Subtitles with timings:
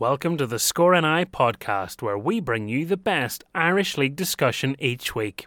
[0.00, 4.74] Welcome to the Score NI podcast, where we bring you the best Irish League discussion
[4.78, 5.46] each week.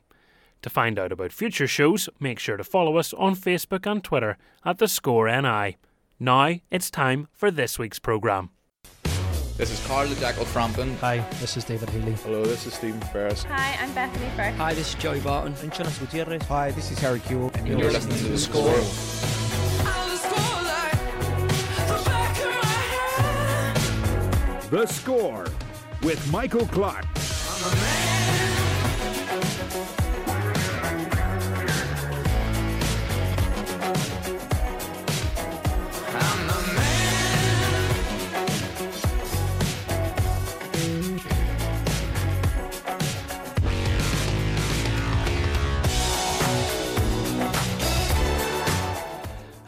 [0.62, 4.38] To find out about future shows, make sure to follow us on Facebook and Twitter
[4.64, 5.78] at the Score NI.
[6.20, 8.52] Now it's time for this week's programme.
[9.58, 10.98] This is Carl the Jackal Frampton.
[10.98, 12.12] Hi, this is David Healy.
[12.12, 13.44] Hello, this is Stephen Ferris.
[13.46, 14.54] Hi, I'm Bethany Firth.
[14.58, 15.56] Hi, this is Joey Barton.
[15.64, 16.44] I'm Jonas Gutierrez.
[16.44, 17.52] Hi, this is Harry Kewell.
[17.56, 19.33] And you're, you're listening to The Score.
[24.74, 25.46] The Score
[26.02, 27.06] with Michael Clarke.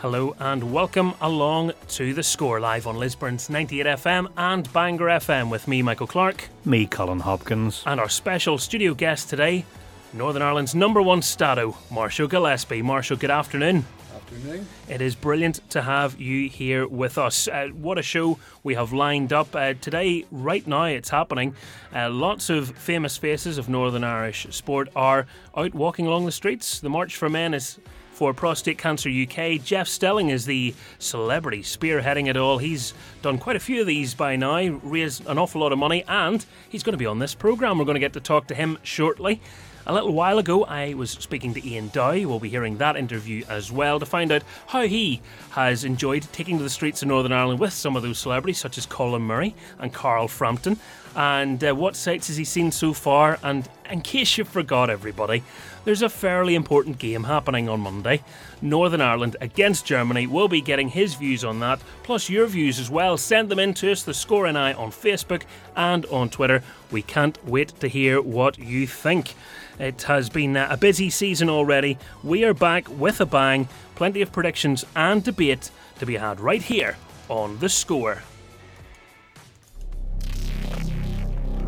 [0.06, 5.50] Hello and welcome along to the score live on Lisburn's 98 FM and Bangor FM
[5.50, 6.48] with me, Michael Clarke.
[6.64, 7.82] Me, Colin Hopkins.
[7.88, 9.66] And our special studio guest today,
[10.14, 12.84] Northern Ireland's number one statto, Marshall Gillespie.
[12.84, 13.84] Marshall, good afternoon.
[14.16, 14.68] Afternoon.
[14.88, 17.48] It is brilliant to have you here with us.
[17.48, 20.28] Uh, what a show we have lined up uh, today.
[20.30, 21.56] Right now, it's happening.
[21.92, 25.26] Uh, lots of famous faces of Northern Irish sport are
[25.58, 26.80] out walking along the streets.
[26.80, 27.80] The March for Men is
[28.16, 29.62] for Prostate Cancer UK.
[29.62, 32.60] Jeff Stelling is the celebrity spearheading it all.
[32.60, 36.06] He's done quite a few of these by now, raised an awful lot of money,
[36.08, 37.78] and he's going to be on this programme.
[37.78, 39.42] We're going to get to talk to him shortly.
[39.88, 42.14] A little while ago, I was speaking to Ian Dow.
[42.14, 45.22] We'll be hearing that interview as well to find out how he
[45.52, 48.80] has enjoyed taking to the streets of Northern Ireland with some of those celebrities, such
[48.80, 50.80] as Colin Murray and Carl Frampton,
[51.16, 53.38] and uh, what sights has he seen so far.
[53.44, 55.44] And in case you forgot, everybody,
[55.84, 58.24] there's a fairly important game happening on Monday.
[58.62, 60.28] Northern Ireland against Germany.
[60.28, 63.18] We'll be getting his views on that, plus your views as well.
[63.18, 65.44] Send them in to us, the Score NI, on Facebook
[65.76, 66.64] and on Twitter.
[66.92, 69.36] We can't wait to hear what you think.
[69.80, 71.98] It has been uh, a busy season already.
[72.24, 73.68] We are back with a bang.
[73.96, 76.98] Plenty of predictions and debate to be had right here
[77.30, 78.24] on The Score.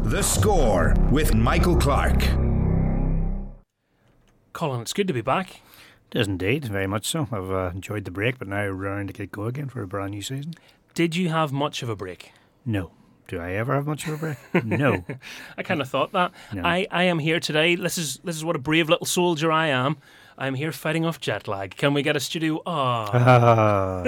[0.08, 2.24] The Score with Michael Clarke.
[4.54, 5.60] Colin, it's good to be back.
[6.14, 7.28] It is indeed, very much so.
[7.30, 9.88] I've uh, enjoyed the break, but now we're ready to get go again for a
[9.88, 10.54] brand new season.
[10.94, 12.32] Did you have much of a break?
[12.66, 12.92] No.
[13.28, 14.64] Do I ever have much of a break?
[14.64, 15.04] No.
[15.58, 16.32] I kind of thought that.
[16.54, 16.64] No.
[16.64, 17.76] I, I am here today.
[17.76, 19.98] This is this is what a brave little soldier I am.
[20.40, 21.76] I'm here fighting off jet lag.
[21.76, 22.62] Can we get a studio?
[22.66, 24.04] Oh.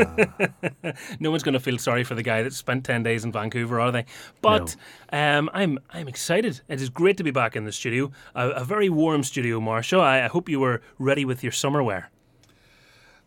[1.20, 3.80] no one's going to feel sorry for the guy that spent 10 days in Vancouver,
[3.80, 4.06] are they?
[4.42, 4.76] But
[5.12, 5.40] no.
[5.40, 6.62] um, I'm I'm excited.
[6.68, 8.12] It is great to be back in the studio.
[8.36, 10.02] A, a very warm studio, Marshall.
[10.02, 12.12] I, I hope you were ready with your summer wear.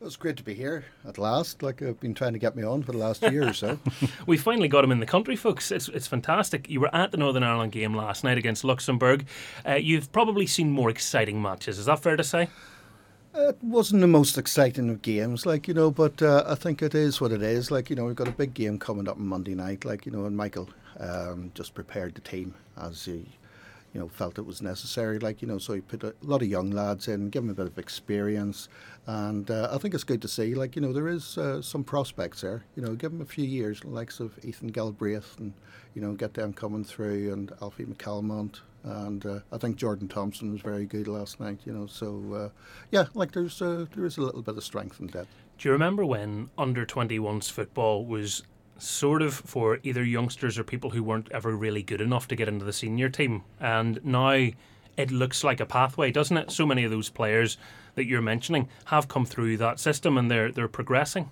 [0.01, 1.63] It was great to be here at last.
[1.63, 3.79] Like I've been trying to get me on for the last year or so.
[4.27, 5.71] we finally got him in the country, folks.
[5.71, 6.69] It's, it's fantastic.
[6.69, 9.27] You were at the Northern Ireland game last night against Luxembourg.
[9.65, 11.79] Uh, you've probably seen more exciting matches.
[11.79, 12.49] Is that fair to say?
[13.35, 16.95] It wasn't the most exciting of games, like you know, but uh, I think it
[16.95, 17.71] is what it is.
[17.71, 19.85] Like you know, we've got a big game coming up on Monday night.
[19.87, 20.69] Like you know, and Michael
[21.01, 23.27] um, just prepared the team as he
[23.93, 25.19] you know, felt it was necessary.
[25.19, 27.55] Like, you know, so he put a lot of young lads in, give them a
[27.55, 28.69] bit of experience.
[29.07, 31.85] And uh, I think it's good to see, like, you know, there is uh, some
[31.85, 32.65] prospects there.
[32.75, 35.53] You know, give them a few years, likes of Ethan Galbraith and,
[35.95, 38.61] you know, get them coming through and Alfie McCalmont.
[38.85, 41.87] And uh, I think Jordan Thompson was very good last night, you know.
[41.87, 42.49] So, uh,
[42.91, 45.27] yeah, like there's, uh, there is a little bit of strength in that.
[45.59, 48.43] Do you remember when under 21s football was
[48.83, 52.49] sort of for either youngsters or people who weren't ever really good enough to get
[52.49, 53.43] into the senior team.
[53.61, 54.49] And now
[54.97, 56.51] it looks like a pathway, doesn't it?
[56.51, 57.59] So many of those players
[57.95, 61.31] that you're mentioning have come through that system and they're they're progressing.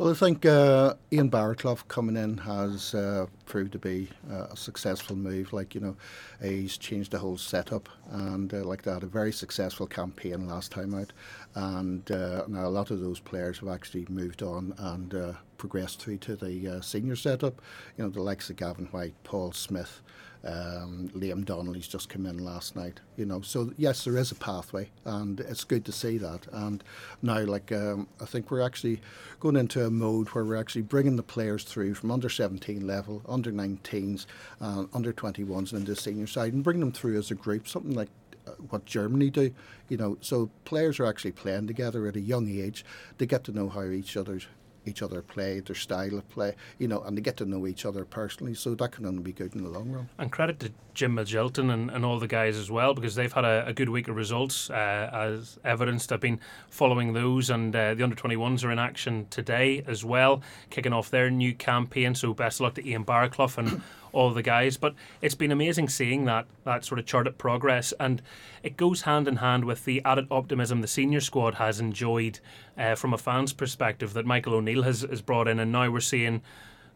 [0.00, 4.56] Well, I think uh, Ian Barraclough coming in has uh, proved to be uh, a
[4.56, 5.52] successful move.
[5.52, 5.94] Like, you know,
[6.42, 10.94] he's changed the whole setup and uh, like that, a very successful campaign last time
[10.94, 11.12] out.
[11.54, 16.00] And uh, now a lot of those players have actually moved on and uh, progressed
[16.00, 17.60] through to the senior setup.
[17.98, 20.00] You know, the likes of Gavin Whyte, Paul Smith,
[20.44, 23.40] um, Liam Donnelly's just come in last night, you know.
[23.42, 26.46] So yes, there is a pathway, and it's good to see that.
[26.52, 26.82] And
[27.22, 29.00] now, like um, I think we're actually
[29.38, 33.22] going into a mode where we're actually bringing the players through from under 17 level,
[33.28, 34.26] under 19s,
[34.60, 37.68] uh, under 21s, and into the senior side, and bring them through as a group,
[37.68, 38.08] something like
[38.46, 39.52] uh, what Germany do,
[39.88, 40.16] you know.
[40.22, 42.84] So players are actually playing together at a young age.
[43.18, 44.40] They get to know how each other
[44.86, 47.84] each other play, their style of play, you know, and they get to know each
[47.84, 48.54] other personally.
[48.54, 50.08] So that can only be good in the long run.
[50.18, 53.44] And credit to Jim Magilton and, and all the guys as well because they've had
[53.44, 56.12] a, a good week of results uh, as evidenced.
[56.12, 60.42] I've been following those, and uh, the under 21s are in action today as well,
[60.70, 62.14] kicking off their new campaign.
[62.14, 64.76] So best of luck to Ian Barraclough and all the guys.
[64.76, 68.22] But it's been amazing seeing that that sort of charted progress, and
[68.62, 72.40] it goes hand in hand with the added optimism the senior squad has enjoyed
[72.76, 76.00] uh, from a fan's perspective that Michael O'Neill has, has brought in, and now we're
[76.00, 76.42] seeing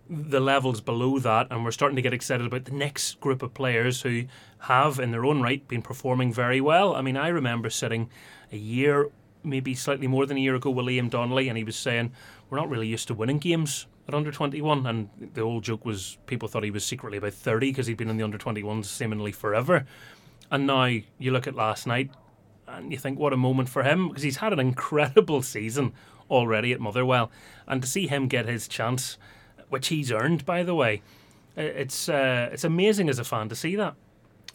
[0.08, 3.54] the levels below that, and we're starting to get excited about the next group of
[3.54, 4.24] players who
[4.60, 6.94] have, in their own right, been performing very well.
[6.94, 8.10] I mean, I remember sitting
[8.52, 9.10] a year,
[9.42, 12.12] maybe slightly more than a year ago, with Liam Donnelly, and he was saying,
[12.50, 14.86] We're not really used to winning games at under 21.
[14.86, 18.10] And the old joke was people thought he was secretly about 30 because he'd been
[18.10, 19.86] in the under 21s seemingly forever.
[20.50, 22.10] And now you look at last night
[22.66, 25.92] and you think, what a moment for him because he's had an incredible season
[26.30, 27.30] already at Motherwell.
[27.66, 29.18] And to see him get his chance,
[29.68, 31.02] which he's earned, by the way,
[31.56, 33.94] it's, uh, it's amazing as a fan to see that.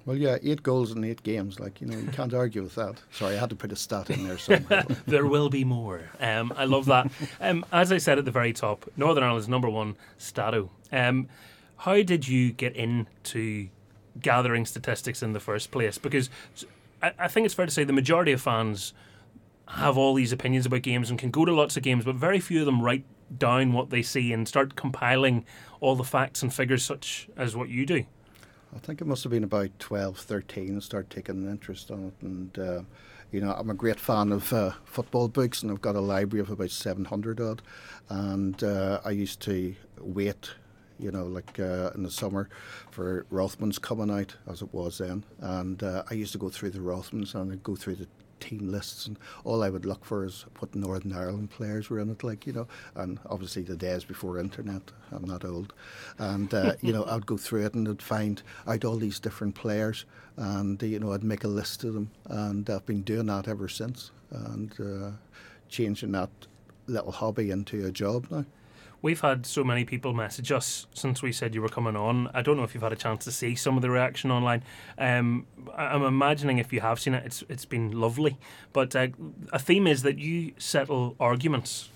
[0.05, 1.59] Well, yeah, eight goals in eight games.
[1.59, 3.01] Like, you know, you can't argue with that.
[3.11, 4.85] Sorry, I had to put a stat in there somewhere.
[5.07, 6.09] there will be more.
[6.19, 7.11] Um, I love that.
[7.39, 10.69] Um, as I said at the very top, Northern Ireland's number one statto.
[10.91, 11.27] Um,
[11.77, 13.69] how did you get into
[14.19, 15.97] gathering statistics in the first place?
[15.97, 16.29] Because
[17.01, 18.93] I, I think it's fair to say the majority of fans
[19.67, 22.39] have all these opinions about games and can go to lots of games, but very
[22.39, 23.05] few of them write
[23.37, 25.45] down what they see and start compiling
[25.79, 28.05] all the facts and figures, such as what you do.
[28.75, 32.05] I think it must have been about 12, 13 and started taking an interest on
[32.05, 32.13] it.
[32.21, 32.81] And, uh,
[33.31, 36.41] you know, I'm a great fan of uh, football books and I've got a library
[36.41, 37.61] of about 700 odd.
[38.09, 40.51] And uh, I used to wait,
[40.99, 42.47] you know, like uh, in the summer
[42.91, 45.23] for Rothmans coming out, as it was then.
[45.39, 48.07] And uh, I used to go through the Rothmans and I'd go through the
[48.39, 52.09] team lists, and all I would look for is what Northern Ireland players were in
[52.09, 54.91] it, like you know, and obviously the days before internet.
[55.11, 55.73] I'm not old,
[56.17, 59.55] and uh, you know I'd go through it and I'd find out all these different
[59.55, 60.05] players,
[60.37, 63.67] and you know I'd make a list of them, and I've been doing that ever
[63.67, 65.11] since, and uh,
[65.69, 66.29] changing that
[66.87, 68.45] little hobby into a job now.
[69.01, 72.29] We've had so many people message us since we said you were coming on.
[72.33, 74.61] I don't know if you've had a chance to see some of the reaction online.
[74.97, 78.37] Um, I'm imagining if you have seen it, it's it's been lovely.
[78.73, 79.07] But uh,
[79.53, 81.89] a theme is that you settle arguments.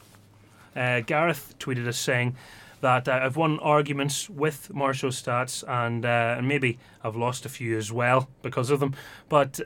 [0.75, 2.35] Uh, Gareth tweeted us saying
[2.79, 7.50] that uh, I've won arguments with Marshall Stats and uh, and maybe I've lost a
[7.50, 8.95] few as well because of them.
[9.27, 9.59] But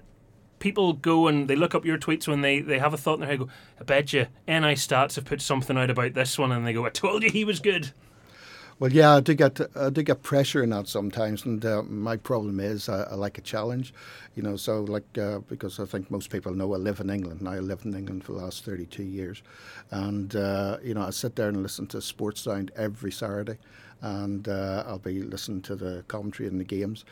[0.59, 3.19] people go and they look up your tweets when they, they have a thought in
[3.21, 3.39] their head.
[3.39, 3.49] Go,
[3.79, 6.85] I bet you NI Stats have put something out about this one, and they go,
[6.85, 7.91] I told you he was good.
[8.79, 12.15] Well, yeah, I do get I do get pressure in that sometimes, and uh, my
[12.15, 13.91] problem is I, I, like a challenge,
[14.35, 14.55] you know.
[14.55, 17.41] So like uh, because I think most people know I live in England.
[17.41, 19.41] Now I lived in England for the last thirty two years,
[19.89, 23.57] and uh, you know I sit there and listen to Sports Sound every Saturday,
[24.01, 27.05] and uh, I'll be listening to the commentary in the games.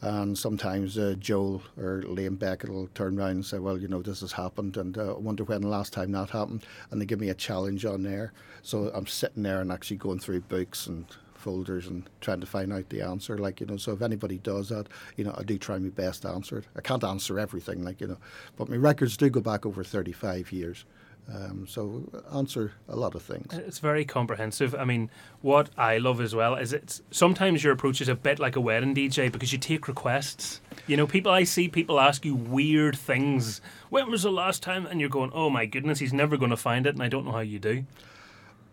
[0.00, 4.02] And sometimes uh, Joel or Liam Beckett will turn around and say, Well, you know,
[4.02, 6.64] this has happened, and uh, I wonder when the last time that happened.
[6.90, 8.32] And they give me a challenge on there.
[8.62, 11.06] So I'm sitting there and actually going through books and
[11.42, 13.38] folders and trying to find out the answer.
[13.38, 16.22] Like, you know, so if anybody does that, you know, I do try my best
[16.22, 16.64] to answer it.
[16.76, 18.18] I can't answer everything, like, you know,
[18.56, 20.84] but my records do go back over 35 years.
[21.32, 23.54] Um, so answer a lot of things.
[23.54, 24.74] It's very comprehensive.
[24.74, 25.08] I mean,
[25.40, 28.60] what I love as well is it's sometimes your approach is a bit like a
[28.60, 30.60] wedding DJ because you take requests.
[30.86, 33.60] You know, people I see people ask you weird things.
[33.88, 34.84] When was the last time?
[34.84, 37.24] And you're going, oh my goodness, he's never going to find it, and I don't
[37.24, 37.84] know how you do.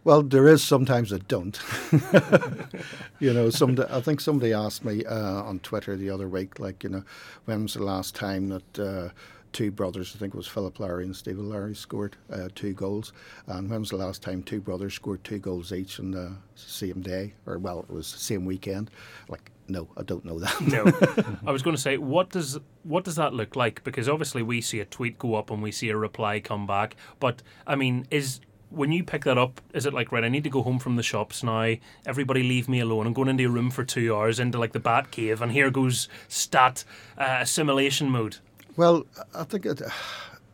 [0.04, 1.60] Well, there is sometimes I don't.
[3.20, 6.84] you know, some I think somebody asked me uh, on Twitter the other week, like,
[6.84, 7.04] you know,
[7.46, 8.80] when was the last time that.
[8.80, 9.10] Uh,
[9.54, 13.14] two brothers, I think it was Philip Lowry and Stephen Lowry, scored uh, two goals.
[13.48, 17.02] And when was the last time two brothers scored two goals each on the same
[17.02, 17.34] day?
[17.46, 18.92] Or, well, it was the same weekend.
[19.28, 20.62] Like, no, I don't know that.
[20.62, 23.84] no, I was going to say, what does what does that look like?
[23.84, 26.96] Because obviously we see a tweet go up and we see a reply come back.
[27.20, 28.40] But I mean, is
[28.70, 30.24] when you pick that up, is it like right?
[30.24, 31.76] I need to go home from the shops now.
[32.06, 33.08] Everybody leave me alone.
[33.08, 35.72] I'm going into a room for two hours into like the Bat Cave, and here
[35.72, 36.84] goes stat
[37.18, 38.38] uh, assimilation mode.
[38.78, 39.82] Well, I think it,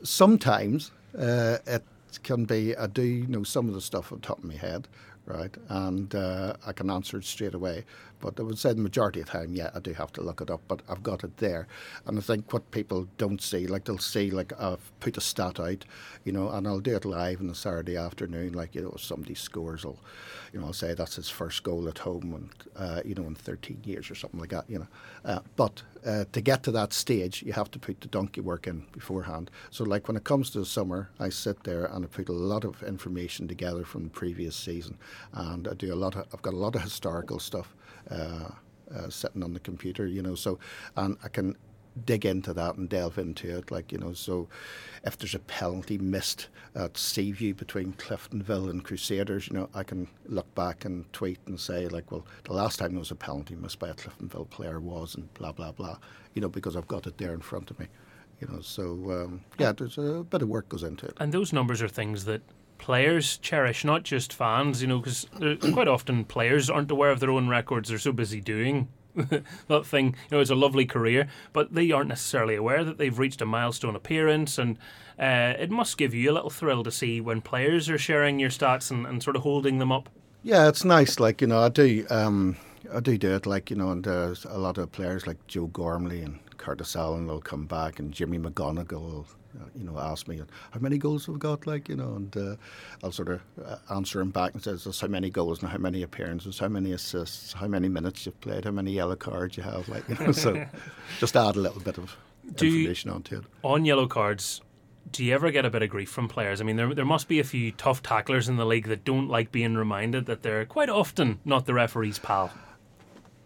[0.04, 1.84] sometimes uh, it
[2.24, 2.76] can be.
[2.76, 4.88] I do know some of the stuff on top of my head,
[5.26, 5.56] right?
[5.70, 7.84] And uh, I can answer it straight away.
[8.20, 10.42] But I would say the majority of the time, yeah, I do have to look
[10.42, 11.68] it up, but I've got it there.
[12.06, 15.60] And I think what people don't see, like they'll see, like I've put a stat
[15.60, 15.86] out,
[16.24, 19.36] you know, and I'll do it live on a Saturday afternoon, like, you know, somebody
[19.36, 20.00] scores, I'll,
[20.54, 23.36] you know, I'll say that's his first goal at home, and, uh, you know, in
[23.36, 24.88] 13 years or something like that, you know.
[25.24, 28.68] Uh, but uh, to get to that stage, you have to put the donkey work
[28.68, 29.50] in beforehand.
[29.72, 32.34] So, like when it comes to the summer, I sit there and I put a
[32.34, 34.98] lot of information together from the previous season,
[35.34, 36.16] and I do a lot.
[36.16, 37.76] Of, I've got a lot of historical stuff
[38.10, 38.50] Uh,
[38.94, 40.36] uh, sitting on the computer, you know.
[40.36, 40.60] So,
[40.96, 41.56] and I can
[42.06, 43.72] dig into that and delve into it.
[43.72, 44.48] Like, you know, so
[45.04, 49.84] if there's a penalty missed uh, at Seaview between Cliftonville and Crusaders, you know, I
[49.84, 53.16] can look back and tweet and say, like, well, the last time there was a
[53.16, 55.98] penalty missed by a Cliftonville player was, and blah, blah, blah,
[56.34, 57.88] you know, because I've got it there in front of me.
[58.42, 61.14] You know, so um, yeah, there's a bit of work goes into it.
[61.22, 62.42] And those numbers are things that
[62.86, 65.26] players cherish, not just fans, you know, because
[65.74, 67.90] quite often players aren't aware of their own records.
[67.90, 70.16] They're so busy doing that thing.
[70.30, 73.46] You know, it's a lovely career, but they aren't necessarily aware that they've reached a
[73.48, 74.78] milestone appearance, and
[75.18, 78.52] uh, it must give you a little thrill to see when players are sharing your
[78.52, 80.08] stats and, and sort of holding them up.
[80.44, 81.20] Yeah, it's nice.
[81.20, 82.56] Like you know, I do, um,
[82.94, 83.48] I do do it.
[83.48, 87.26] Like you know, and there's a lot of players like Joe Gormley and Curtis Allen
[87.26, 89.26] will come back, and Jimmy McGonigle
[89.76, 90.38] you know, ask me
[90.72, 92.56] how many goals have we got, like you know, and uh,
[93.04, 95.78] I'll sort of uh, answer him back and says, "This how many goals and how
[95.78, 99.64] many appearances, how many assists, how many minutes you've played, how many yellow cards you
[99.64, 100.66] have, like you know." so
[101.20, 102.16] just add a little bit of
[102.56, 103.44] Do you- information onto it.
[103.64, 104.62] On yellow cards,
[105.12, 106.60] do you ever get a bit of grief from players?
[106.60, 109.30] I mean, there, there must be a few tough tacklers in the league that don't
[109.30, 112.52] like being reminded that they're quite often not the referee's pal.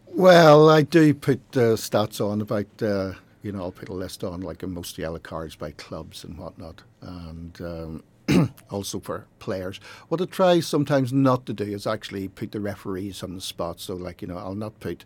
[0.07, 4.24] Well, I do put uh, stats on about, uh, you know, I'll put a list
[4.24, 8.03] on like most yellow cards by clubs and whatnot, and um,
[8.69, 9.79] also for players.
[10.08, 13.79] What I try sometimes not to do is actually put the referees on the spot.
[13.79, 15.05] So, like, you know, I'll not put,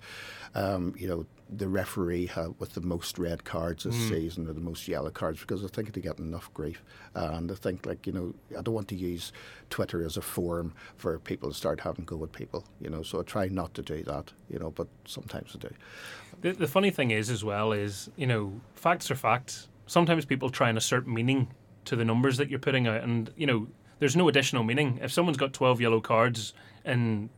[0.56, 1.26] um, you know,
[1.56, 5.40] the referee ha- with the most red cards this season or the most yellow cards
[5.40, 6.84] because I think they get enough grief.
[7.14, 9.32] and I think, like, you know, I don't want to use
[9.70, 13.20] Twitter as a forum for people to start having go with people, you know, so
[13.20, 15.74] I try not to do that, you know, but sometimes I do.
[16.44, 19.68] The, the funny thing is, as well, is you know, facts are facts.
[19.88, 21.48] Sometimes people try and assert meaning
[21.86, 23.68] to the numbers that you're putting out, and you know,
[24.00, 25.00] there's no additional meaning.
[25.02, 26.54] If someone's got 12 yellow cards
[26.86, 27.30] in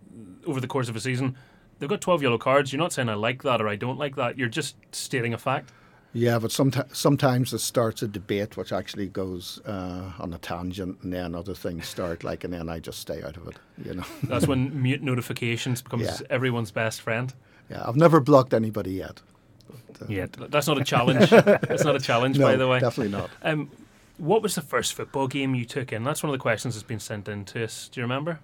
[0.45, 1.35] over the course of a season,
[1.79, 2.73] they've got 12 yellow cards.
[2.73, 4.37] You're not saying I like that or I don't like that.
[4.37, 5.71] You're just stating a fact.
[6.13, 10.99] Yeah, but someti- sometimes it starts a debate which actually goes uh, on a tangent,
[11.03, 13.55] and then other things start like, and then I just stay out of it.
[13.85, 14.05] You know.
[14.23, 16.27] That's when mute notifications becomes Yeah.
[16.29, 17.33] everyone's best friend.
[17.69, 19.21] Yeah, I've never blocked anybody yet.
[19.67, 21.29] But, uh, Yeah, that's not a challenge.
[21.29, 22.79] that's not a challenge, no, by the way.
[22.79, 23.29] definitely not.
[23.43, 23.69] Um,
[24.17, 26.03] what was the first football game you took in?
[26.03, 27.89] That's one of the questions that's been sent in to us.
[27.89, 28.39] Do you remember?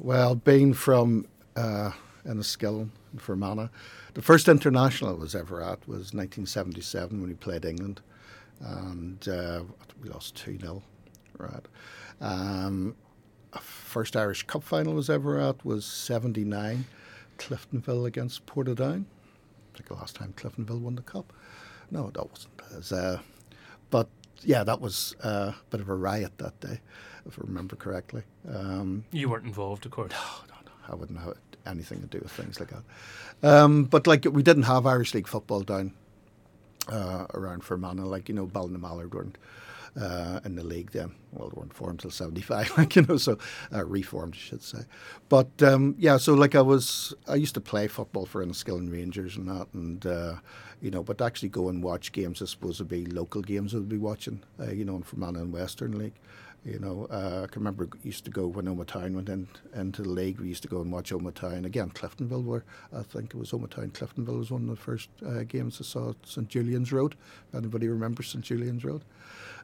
[0.00, 1.26] Well, being from
[1.56, 1.90] uh,
[2.24, 3.68] Enniskillen in Fermanagh,
[4.14, 8.00] the first international I was ever at was 1977 when we played England,
[8.60, 9.62] and uh,
[10.02, 10.82] we lost 2 0.
[11.36, 11.66] Right.
[12.20, 12.96] Um,
[13.60, 16.84] first Irish Cup final I was ever at was 79,
[17.38, 19.04] Cliftonville against Portadown.
[19.04, 21.32] I think the last time Cliftonville won the cup.
[21.90, 22.52] No, that wasn't.
[22.74, 23.20] Was, uh,
[23.90, 24.08] but
[24.42, 26.80] yeah, that was uh, a bit of a riot that day,
[27.26, 28.22] if I remember correctly.
[28.52, 30.12] Um, You weren't involved, of course.
[30.14, 31.34] Oh, no, no, I wouldn't have
[31.66, 32.82] anything to do with things like that.
[33.48, 35.92] Um, but like we didn't have Irish League football down
[36.88, 39.38] uh, around Fermanagh, like you know, Ballinamallard weren't
[39.96, 41.14] uh, in the league then.
[41.32, 43.38] Well, they weren't formed till '75, like you know, so
[43.72, 44.80] uh, reformed, I should say.
[45.28, 49.36] But um, yeah, so like I was, I used to play football for Enniskillen Rangers
[49.36, 50.34] and that, and uh,
[50.80, 52.42] you know, but actually go and watch games.
[52.42, 55.40] I suppose would be local games I would be watching, uh, you know, in Fermanagh
[55.40, 56.14] and Western League.
[56.64, 60.02] You know, uh, I can remember used to go when Omagh Town went in, into
[60.02, 60.40] the league.
[60.40, 61.90] We used to go and watch Omagh Town again.
[61.90, 63.90] Cliftonville were, I think it was Omagh Town.
[63.90, 67.14] Cliftonville was one of the first uh, games I saw at St Julian's Road.
[67.48, 69.02] If anybody remembers St Julian's Road?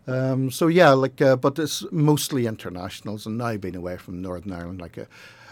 [0.06, 4.52] Um, so yeah, like, uh, but it's mostly internationals, and now being away from Northern
[4.52, 5.04] Ireland, like, uh,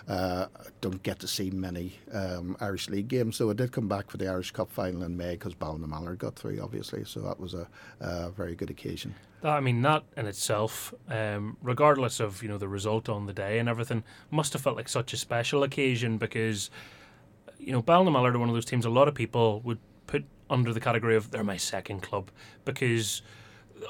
[0.08, 3.36] uh, I don't get to see many um, Irish League games.
[3.36, 6.34] So I did come back for the Irish Cup final in May because Ballinamallard got
[6.34, 7.04] through, obviously.
[7.04, 7.68] So that was a,
[8.00, 9.14] a very good occasion.
[9.44, 13.58] I mean, that in itself, um, regardless of you know the result on the day
[13.58, 16.70] and everything, must have felt like such a special occasion because
[17.58, 20.72] you know Ballinamallard are one of those teams a lot of people would put under
[20.72, 22.30] the category of they're my second club
[22.64, 23.22] because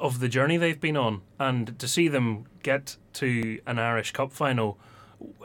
[0.01, 4.33] of the journey they've been on, and to see them get to an Irish Cup
[4.33, 4.79] final,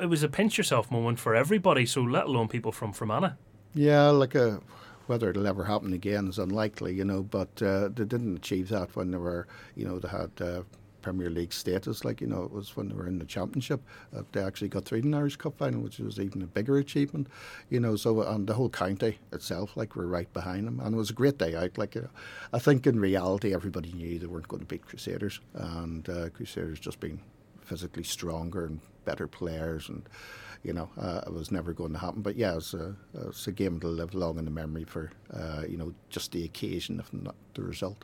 [0.01, 1.86] it was a pinch yourself moment for everybody.
[1.86, 3.34] So let alone people from Fermanagh.
[3.74, 4.62] Yeah, like a,
[5.08, 7.24] whether it'll ever happen again is unlikely, you know.
[7.24, 10.62] But uh, they didn't achieve that when they were, you know, they had uh,
[11.08, 12.04] Premier League status.
[12.04, 13.82] Like you know, it was when they were in the Championship
[14.14, 17.28] uh, they actually got through the Irish Cup final, which was even a bigger achievement.
[17.70, 20.98] You know, so and the whole county itself, like we're right behind them, and it
[20.98, 21.78] was a great day out.
[21.78, 22.08] Like uh,
[22.52, 26.78] I think in reality, everybody knew they weren't going to beat Crusaders, and uh, Crusaders
[26.78, 27.22] just being
[27.62, 30.04] physically stronger and better players and
[30.64, 32.22] you know, uh, it was never going to happen.
[32.22, 35.78] But yeah, it's a, a game that'll live long in the memory for, uh, you
[35.78, 38.04] know, just the occasion, if not the result.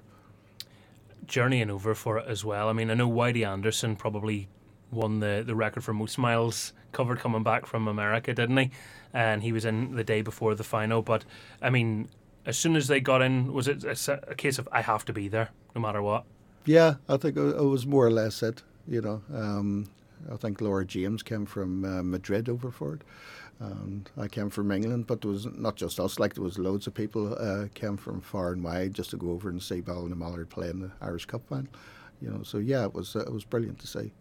[1.28, 2.70] Journeying over for it as well.
[2.70, 4.48] I mean, I know Whitey Anderson probably
[4.92, 8.72] won the, the record for most miles covered coming back from America, didn't he?
[9.14, 11.02] And he was in the day before the final.
[11.02, 11.26] But,
[11.62, 12.10] I mean,
[12.46, 15.14] as soon as they got in, was it a, a case of, I have to
[15.14, 16.26] be there no matter what?
[16.66, 19.22] Yeah, I think it was more or less it, you know.
[19.34, 19.90] Um,
[20.32, 23.02] I think Laura James came from uh, Madrid over for it,
[23.60, 25.08] and I came from England.
[25.08, 28.22] But there was not just us; like there was loads of people uh, came from
[28.22, 31.48] far and wide just to go over and see Ballinamallard play in the Irish Cup
[31.48, 31.68] final.
[32.22, 34.12] You know, so yeah, it was uh, it was brilliant to see.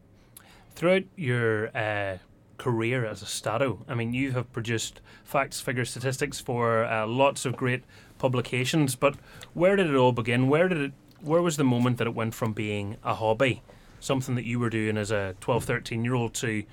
[0.75, 2.19] Throughout your uh,
[2.57, 7.45] career as a statto, I mean, you have produced facts, figures, statistics for uh, lots
[7.45, 7.85] of great
[8.19, 8.97] publications.
[8.97, 9.17] But
[9.55, 10.49] where did it all begin?
[10.49, 10.93] Where did it?
[11.21, 13.63] Where was the moment that it went from being a hobby?
[14.03, 16.65] something that you were doing as a 12, 13 year old to,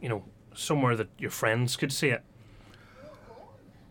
[0.00, 0.24] you know,
[0.58, 2.22] somewhere that your friends could see it?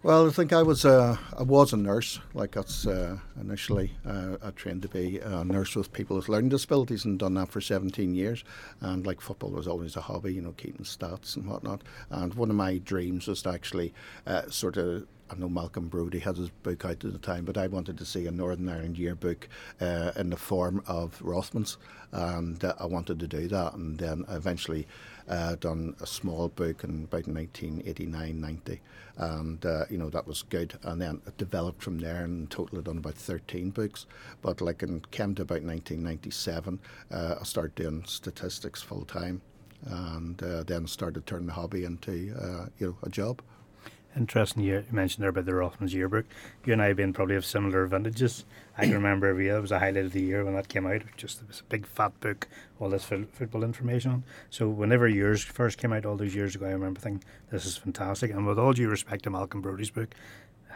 [0.04, 2.20] Well, I think I was uh, I was a nurse.
[2.34, 6.50] Like that's uh, initially uh, I trained to be a nurse with people with learning
[6.50, 8.44] disabilities and done that for 17 years.
[8.80, 11.82] And like football was always a hobby, you know, keeping stats and whatnot.
[12.12, 13.94] And one of my dreams was to actually
[14.28, 17.58] uh, sort of I know Malcolm Brodie had his book out at the time, but
[17.58, 19.50] I wanted to see a Northern Ireland yearbook
[19.82, 21.76] uh, in the form of Rothmans,
[22.14, 23.74] and uh, I wanted to do that.
[23.74, 24.88] And then eventually
[25.28, 28.80] uh, done a small book in about 1989-90,
[29.18, 30.78] and uh, you know that was good.
[30.84, 34.06] And then it developed from there, and in total done about 13 books.
[34.42, 36.80] But like in came to about 1997,
[37.12, 39.42] uh, I started doing statistics full time,
[39.86, 42.14] and uh, then started turning the hobby into
[42.80, 43.42] you know a job
[44.18, 46.26] interesting you mentioned there about the Rothmans yearbook.
[46.66, 48.46] You and I have been probably of similar vintages.
[48.78, 50.86] I can remember every year it was a highlight of the year when that came
[50.86, 51.02] out.
[51.18, 52.48] Just it was a big fat book,
[52.80, 54.24] all this football information on.
[54.50, 57.76] So whenever yours first came out all those years ago, I remember thinking this is
[57.76, 58.32] fantastic.
[58.32, 60.14] And with all due respect to Malcolm Brodie's book,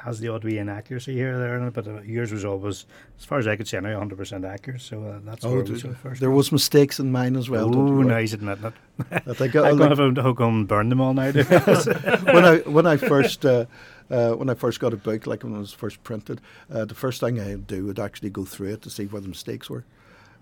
[0.03, 2.85] has the odd wee inaccuracy here or there in it, but uh, yours was always,
[3.19, 4.81] as far as I could see, now 100% accurate.
[4.81, 6.19] So uh, that's oh, where first.
[6.19, 7.71] There was mistakes in mine as well.
[7.75, 8.73] Oh, he's admitting it.
[9.11, 11.31] I think I'm going to have to go and burn them all now.
[11.31, 13.45] when I when I first.
[13.45, 13.65] Uh,
[14.11, 16.41] uh, when I first got a book, like when it was first printed,
[16.71, 19.29] uh, the first thing I'd do would actually go through it to see where the
[19.29, 19.85] mistakes were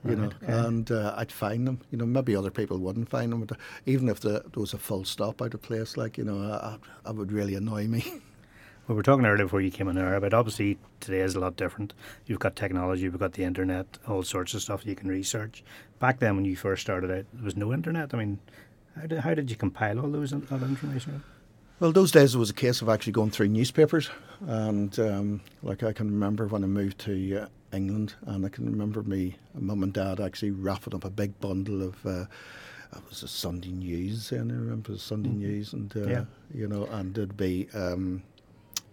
[0.05, 0.67] you right, know, okay.
[0.67, 1.81] and uh, I'd find them.
[1.91, 4.77] You know, maybe other people wouldn't find them, but even if the, there was a
[4.77, 8.05] full stop out of place, like you know, I, I would really annoy me.
[8.87, 11.57] we were talking earlier before you came in there but obviously today is a lot
[11.57, 11.93] different.
[12.25, 15.63] You've got technology, you've got the internet, all sorts of stuff you can research.
[15.99, 18.13] Back then, when you first started out, there was no internet.
[18.13, 18.39] I mean,
[18.95, 21.23] how did, how did you compile all those that information?
[21.79, 24.09] Well, those days it was a case of actually going through newspapers,
[24.41, 28.65] and um, like I can remember when I moved to uh, England, and I can
[28.65, 32.05] remember me, mum and dad actually wrapping up a big bundle of.
[32.05, 32.25] Uh,
[32.91, 35.39] it was a Sunday News, and I remember the Sunday mm-hmm.
[35.39, 36.25] News, and uh, yeah.
[36.53, 38.23] you know, and there'd be um,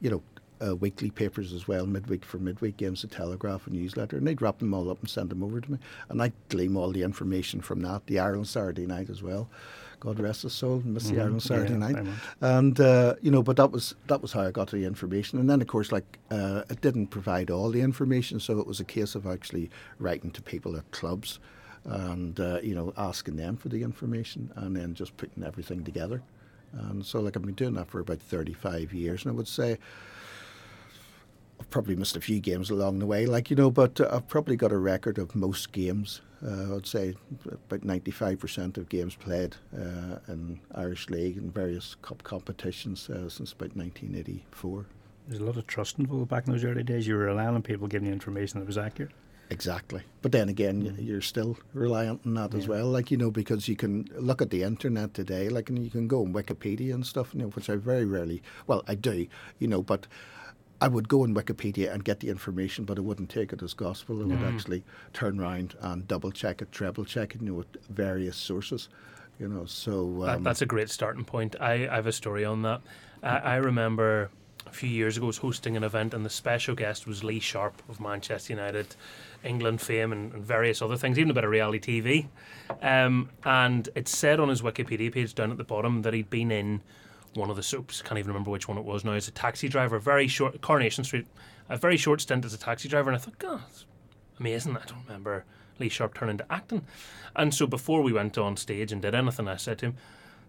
[0.01, 0.23] you know,
[0.65, 4.41] uh, weekly papers as well, midweek for midweek games, the Telegraph and newsletter, and they'd
[4.41, 7.03] wrap them all up and send them over to me, and I'd glean all the
[7.03, 8.07] information from that.
[8.07, 9.49] The Ireland Saturday Night as well.
[10.01, 11.17] God rest his soul, miss mm-hmm.
[11.17, 12.07] the Ireland Saturday yeah, Night,
[12.41, 15.49] and uh, you know, but that was that was how I got the information, and
[15.49, 18.85] then of course, like uh, it didn't provide all the information, so it was a
[18.85, 21.41] case of actually writing to people at clubs,
[21.85, 26.23] and uh, you know, asking them for the information, and then just putting everything together.
[26.73, 29.79] And so, like, I've been doing that for about 35 years, and I would say
[31.61, 34.29] I've probably missed a few games along the way, like, you know, but uh, I've
[34.29, 36.21] probably got a record of most games.
[36.47, 37.15] Uh, I'd say
[37.47, 43.53] about 95% of games played uh, in Irish League and various cup competitions uh, since
[43.53, 44.87] about 1984.
[45.29, 47.07] There's a lot of trust involved back in those early days.
[47.07, 49.13] You were relying on people giving you information that was accurate.
[49.51, 50.03] Exactly.
[50.23, 51.05] But then again, mm.
[51.05, 52.59] you're still reliant on that yeah.
[52.59, 52.87] as well.
[52.87, 56.09] Like, you know, because you can look at the internet today, like, and you can
[56.09, 59.27] go on Wikipedia and stuff, you know, which I very rarely, well, I do,
[59.59, 60.07] you know, but
[60.81, 63.73] I would go on Wikipedia and get the information, but I wouldn't take it as
[63.73, 64.21] gospel.
[64.21, 64.55] I would mm.
[64.55, 68.89] actually turn around and double check it, treble check it, you know, with various sources.
[69.39, 71.57] You know, so um, that, that's a great starting point.
[71.61, 72.81] I, I have a story on that.
[73.23, 74.31] I, I remember
[74.67, 77.83] a few years ago was hosting an event, and the special guest was Lee Sharpe
[77.89, 78.97] of Manchester United,
[79.45, 82.27] England fame, and, and various other things, even a bit of reality TV.
[82.83, 86.51] Um, and it said on his Wikipedia page down at the bottom that he'd been
[86.51, 86.83] in
[87.37, 88.03] one of the soaps.
[88.03, 89.13] Can't even remember which one it was now.
[89.13, 91.27] As a taxi driver, very short Coronation Street,
[91.69, 93.63] a very short stint as a taxi driver, and I thought, God,
[94.39, 94.77] amazing.
[94.77, 95.45] I don't remember
[95.79, 96.87] Lee Sharpe turning to acting.
[97.35, 99.97] And so before we went on stage and did anything, I said to him,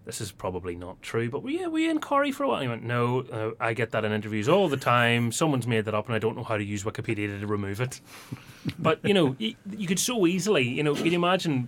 [0.06, 2.58] this is probably not true, but were you, were in Corrie for a while?
[2.58, 5.34] And he went, no, uh, I get that in interviews all the time.
[5.34, 8.00] Someone's made that up and I don't know how to use Wikipedia to remove it.
[8.80, 11.68] but, you know, you, you could so easily, you know, can you imagine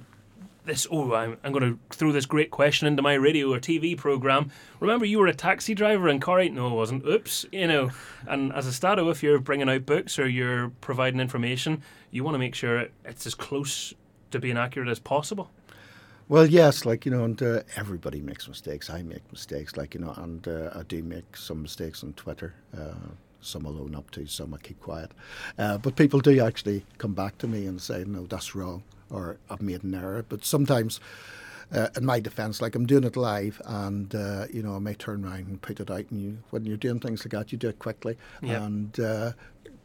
[0.65, 3.97] this, oh, I'm, I'm going to throw this great question into my radio or TV
[3.97, 4.51] program.
[4.79, 6.49] Remember, you were a taxi driver in Corrie?
[6.49, 7.05] No, I wasn't.
[7.05, 7.91] Oops, you know.
[8.27, 12.35] And as a statto, if you're bringing out books or you're providing information, you want
[12.35, 13.93] to make sure it's as close
[14.31, 15.49] to being accurate as possible.
[16.27, 18.91] Well, yes, like you know, and uh, everybody makes mistakes.
[18.91, 22.53] I make mistakes, like you know, and uh, I do make some mistakes on Twitter.
[22.77, 22.93] Uh,
[23.41, 25.11] some I own up to, some I keep quiet.
[25.57, 29.37] Uh, but people do actually come back to me and say, "No, that's wrong," or
[29.49, 30.99] "I've made an error." But sometimes,
[31.71, 34.93] uh, in my defence, like I'm doing it live, and uh, you know, I may
[34.93, 36.05] turn around and put it out.
[36.11, 38.17] And you, when you're doing things like that, you do it quickly.
[38.41, 38.63] Yeah.
[38.63, 39.31] And uh,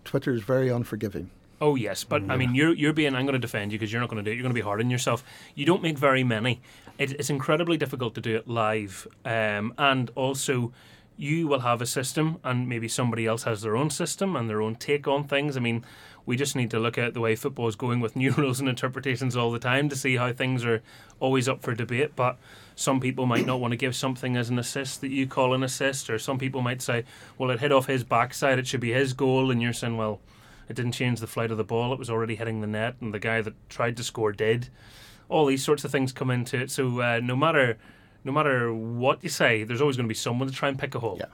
[0.04, 1.30] Twitter is very unforgiving.
[1.60, 3.14] Oh yes, but I mean, you're you're being.
[3.14, 4.34] I'm going to defend you because you're not going to do it.
[4.34, 5.24] You're going to be hard on yourself.
[5.54, 6.60] You don't make very many.
[6.98, 10.72] It, it's incredibly difficult to do it live, um, and also
[11.16, 14.60] you will have a system, and maybe somebody else has their own system and their
[14.60, 15.56] own take on things.
[15.56, 15.84] I mean,
[16.26, 18.68] we just need to look at the way football is going with new rules and
[18.68, 20.82] interpretations all the time to see how things are
[21.20, 22.12] always up for debate.
[22.16, 22.38] But
[22.74, 25.62] some people might not want to give something as an assist that you call an
[25.62, 27.04] assist, or some people might say,
[27.38, 30.20] "Well, it hit off his backside; it should be his goal," and you're saying, "Well."
[30.66, 31.92] It didn't change the flight of the ball.
[31.92, 34.70] It was already hitting the net, and the guy that tried to score did.
[35.28, 36.70] All these sorts of things come into it.
[36.70, 37.76] So uh, no matter
[38.24, 40.94] no matter what you say, there's always going to be someone to try and pick
[40.94, 41.16] a hole.
[41.20, 41.26] Yeah.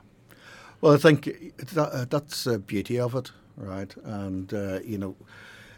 [0.80, 1.24] Well, I think
[1.56, 3.94] that, uh, that's the beauty of it, right?
[4.04, 5.16] And uh, you know,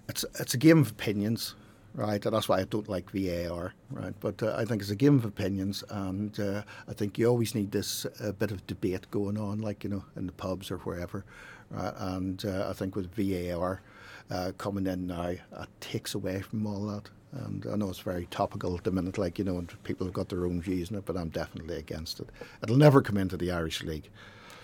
[0.08, 1.54] it's it's a game of opinions,
[1.94, 2.24] right?
[2.24, 4.14] And that's why I don't like VAR, right?
[4.20, 7.54] But uh, I think it's a game of opinions, and uh, I think you always
[7.54, 10.78] need this uh, bit of debate going on, like you know, in the pubs or
[10.78, 11.24] wherever,
[11.70, 11.94] right?
[11.96, 13.80] And uh, I think with VAR
[14.30, 17.10] uh, coming in now, it takes away from all that.
[17.32, 20.12] And I know it's very topical at the minute, like you know, and people have
[20.12, 22.28] got their own views on it, but I'm definitely against it.
[22.62, 24.10] It'll never come into the Irish League.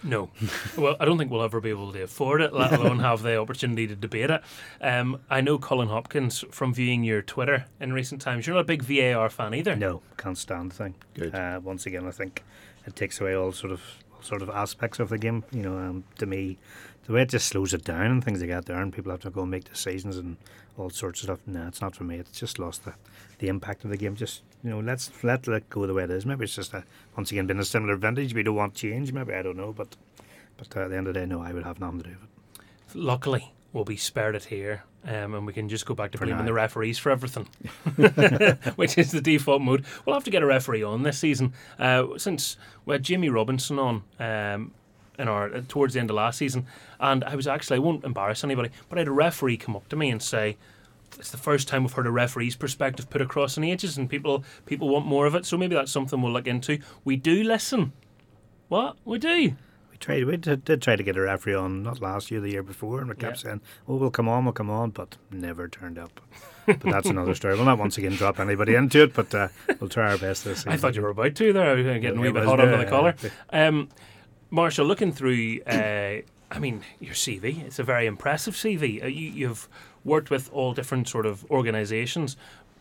[0.03, 0.31] No.
[0.77, 3.39] well, I don't think we'll ever be able to afford it, let alone have the
[3.39, 4.43] opportunity to debate it.
[4.81, 8.47] Um, I know Colin Hopkins from viewing your Twitter in recent times.
[8.47, 9.77] You're not a big VAR fan either.
[9.77, 10.95] No, can't stand the thing.
[11.15, 11.35] Good.
[11.35, 12.45] Uh, once again, I think
[12.87, 13.83] it takes away all sort of
[14.15, 15.45] all sort of aspects of the game.
[15.53, 16.59] You know, um, to me,
[17.07, 19.21] the way it just slows it down and things like that there, and people have
[19.21, 20.37] to go and make decisions and
[20.77, 21.41] all sorts of stuff.
[21.47, 22.17] No, it's not for me.
[22.17, 22.95] It's just lost the,
[23.39, 24.15] the impact of the game.
[24.15, 26.27] Just you know, let's let let go the way it is.
[26.27, 26.85] Maybe it's just a,
[27.17, 28.35] once again been a similar vintage.
[28.35, 29.13] We don't want change.
[29.13, 29.97] Maybe I don't know, but
[30.57, 32.17] but uh, at the end of the day, no, I would have nothing to do
[32.21, 32.97] with it.
[32.97, 34.83] Luckily, we'll be spared it here.
[35.07, 36.47] Um, and we can just go back to For blaming now.
[36.47, 37.49] the referees for everything,
[38.77, 39.85] which is the default mode.
[40.05, 41.53] We'll have to get a referee on this season.
[41.79, 44.73] Uh, since we had Jamie Robinson on um,
[45.19, 46.67] in our uh, towards the end of last season,
[46.99, 49.89] and I was actually I won't embarrass anybody, but I had a referee come up
[49.91, 50.57] to me and say,
[51.19, 54.45] "It's the first time we've heard a referee's perspective put across in ages, and people
[54.67, 55.47] people want more of it.
[55.47, 56.79] So maybe that's something we'll look into.
[57.05, 57.93] We do listen.
[58.69, 59.55] What we do."
[59.91, 60.25] We tried.
[60.25, 63.01] We did, did try to get a referee on not last year, the year before,
[63.01, 63.43] and we kept Yeah.
[63.51, 66.21] saying, "Oh, we'll come on, we'll come on," but never turned up.
[66.67, 67.55] but that's another story.
[67.57, 69.49] We'll not once again drop anybody into it, but uh,
[69.81, 70.73] we'll try our best this season.
[70.73, 71.71] I thought you were about to there.
[71.71, 73.15] I was getting a wee bit hot under the uh, collar.
[73.51, 73.89] Um,
[74.51, 79.03] Marshall, looking through, uh, I mean, your CV, it's a very impressive CV.
[79.03, 79.69] Uh, you, you've
[80.09, 82.37] worked with all different sort of organisations.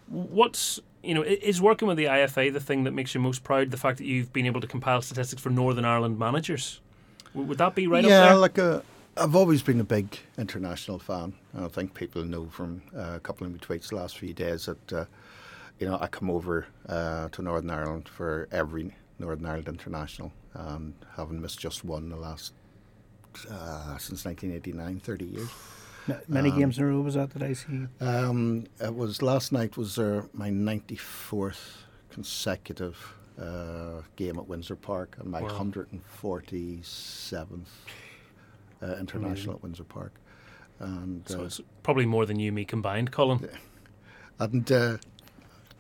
[0.08, 3.72] What's, you know, is working with the IFA the thing that makes you most proud?
[3.72, 6.80] The fact that you've been able to compile statistics for Northern Ireland managers?
[7.34, 8.82] Would that be right yeah, like uh,
[9.20, 11.34] I've always been a big international fan.
[11.54, 14.34] And I think people know from uh, a couple of my tweets the last few
[14.34, 15.06] days that uh,
[15.80, 20.94] you know I come over uh, to Northern Ireland for every Northern Ireland international, and
[21.16, 22.54] haven't missed just one in the last
[23.50, 25.50] uh, since 1989, 30 years.
[26.28, 27.88] Many games in a row was that that I see.
[28.00, 31.78] Um, it was last night was uh, my 94th
[32.10, 35.50] consecutive uh, game at Windsor Park and my Wow.
[36.24, 37.65] 147th
[38.82, 40.13] uh, international at Windsor Park.
[40.80, 43.48] And, so uh, it's probably more than you and me combined, Colin.
[44.39, 44.98] and uh,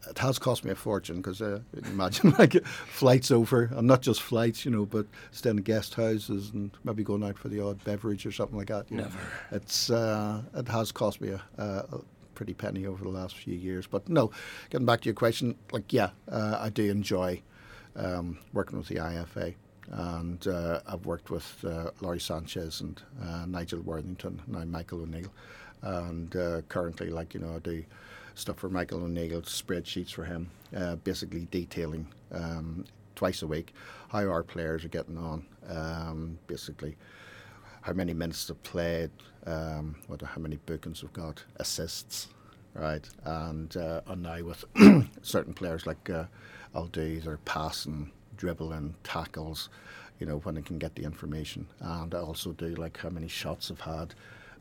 [0.09, 4.21] it has cost me a fortune because uh, imagine like flights over, and not just
[4.21, 7.83] flights, you know, but staying in guest houses and maybe going out for the odd
[7.83, 8.89] beverage or something like that.
[8.91, 9.09] Never.
[9.09, 9.15] Know.
[9.51, 11.99] It's uh, it has cost me a, a,
[12.35, 13.87] pretty penny over the last few years.
[13.87, 14.31] But no,
[14.69, 17.41] getting back to your question, like yeah, uh, I do enjoy
[17.95, 19.55] um, working with the IFA.
[19.89, 25.31] And uh, I've worked with uh, Lawrie Sanchez and uh, Nigel Worthington, now Michael O'Neill.
[25.81, 27.85] And uh, currently, like, you know, I do
[28.37, 33.73] stuff for Michael O'Neill, spreadsheets for him, uh, basically detailing um, twice a week
[34.09, 36.95] how our players are getting on, um, basically
[37.81, 39.09] how many minutes they've played,
[39.45, 42.27] um, what, how many bookings we've got, assists,
[42.73, 43.07] right?
[43.25, 44.63] And uh, and now with
[45.23, 46.25] certain players like uh,
[46.75, 49.69] I'll do their passing, dribbling, tackles,
[50.19, 53.27] you know, when they can get the information, and I also do like how many
[53.27, 54.13] shots I've had,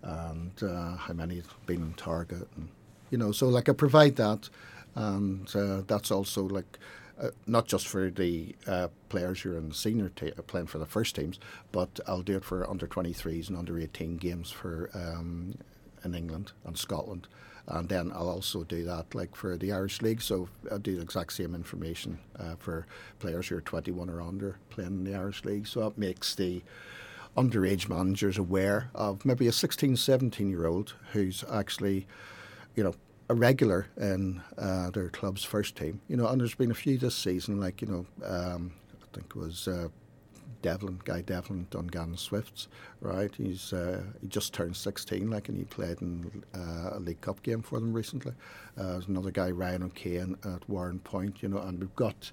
[0.03, 2.69] and uh, how many have been on target, and
[3.11, 4.49] you know, so like I provide that,
[4.95, 6.79] and uh, that's also like.
[7.19, 10.77] Uh, not just for the uh, players who are in the senior te- playing for
[10.77, 11.41] the first teams,
[11.73, 15.55] but I'll do it for under 23s and under 18 games for um,
[16.05, 17.27] in England and Scotland,
[17.69, 20.23] and then I'll also do that like for the Irish League.
[20.23, 22.87] So I'll do the exact same information uh, for
[23.19, 25.67] players who are 21 or under playing in the Irish League.
[25.67, 26.63] So that makes the
[27.37, 32.07] underage managers aware of maybe a 16, 17 year old who's actually,
[32.77, 32.95] you know,
[33.29, 36.01] a regular in uh, their club's first team.
[36.09, 39.33] You know, and there's been a few this season, like you know, um, I think
[39.35, 39.89] it was uh,
[40.63, 42.69] Devlin, Guy Devlin, Dungannon Swifts,
[43.01, 43.35] right?
[43.37, 47.43] He's uh, he just turned 16, like, and he played in uh, a League Cup
[47.43, 48.33] game for them recently.
[48.79, 52.31] Uh, there's another guy, Ryan O'Kane, at Warrenpoint, you know, and we've got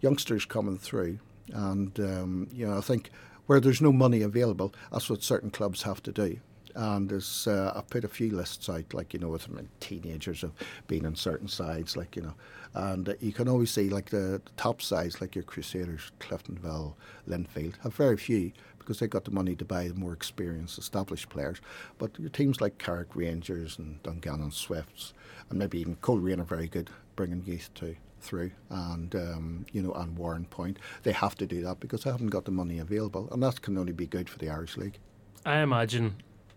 [0.00, 1.18] youngsters coming through,
[1.52, 3.10] and um, you know, I think
[3.46, 6.38] where there's no money available, that's what certain clubs have to do.
[6.74, 9.48] And there's, uh, I've put a few lists out, like you know, with
[9.80, 10.52] teenagers have
[10.86, 12.34] been on certain sides, like you know,
[12.74, 16.94] and uh, you can always see like the, the top sides, like your Crusaders, Cliftonville,
[17.28, 21.28] Linfield, have very few because they got the money to buy the more experienced, established
[21.28, 21.60] players.
[21.98, 25.14] But your teams like Carrick Rangers and Dungannon Swifts,
[25.50, 29.92] and maybe even Coleraine are very good bringing youth to through and um, you know
[29.94, 33.42] and Warrenpoint they have to do that because they haven't got the money available and
[33.42, 34.98] that can only be good for the Irish League
[35.44, 36.14] I imagine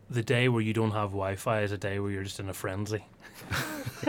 [0.09, 2.53] the day where you don't have Wi-Fi is a day where you're just in a
[2.53, 3.05] frenzy.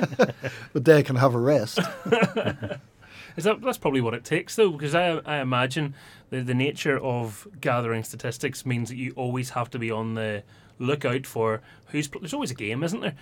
[0.73, 1.81] but they can have a rest
[3.37, 4.71] Is that that's probably what it takes though?
[4.71, 5.95] Because I I imagine
[6.31, 10.43] the the nature of gathering statistics means that you always have to be on the
[10.79, 13.15] lookout for who's there's always a game, isn't there?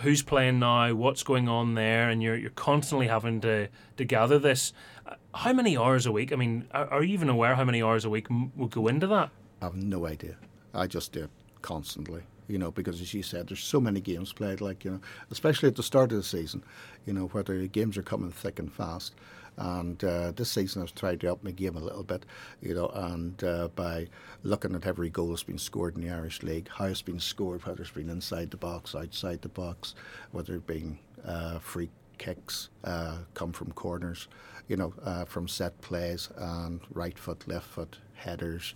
[0.00, 0.92] Who's playing now?
[0.92, 2.10] What's going on there?
[2.10, 4.74] And you're you're constantly having to to gather this.
[5.06, 6.30] Uh, How many hours a week?
[6.32, 8.86] I mean, are, are you even aware how many hours a week m- will go
[8.86, 9.30] into that?
[9.62, 10.36] I have no idea.
[10.74, 11.30] I just do it
[11.64, 15.00] constantly, you know, because as you said, there's so many games played, like, you know,
[15.30, 16.62] especially at the start of the season,
[17.06, 19.14] you know, where the games are coming thick and fast.
[19.56, 22.26] And uh, this season I've tried to up my game a little bit,
[22.60, 24.08] you know, and uh, by
[24.42, 27.64] looking at every goal that's been scored in the Irish League, how it's been scored,
[27.64, 29.94] whether it's been inside the box, outside the box,
[30.32, 34.28] whether it's been uh, free kicks, uh, come from corners,
[34.68, 38.74] you know, uh, from set plays and right foot, left foot, headers,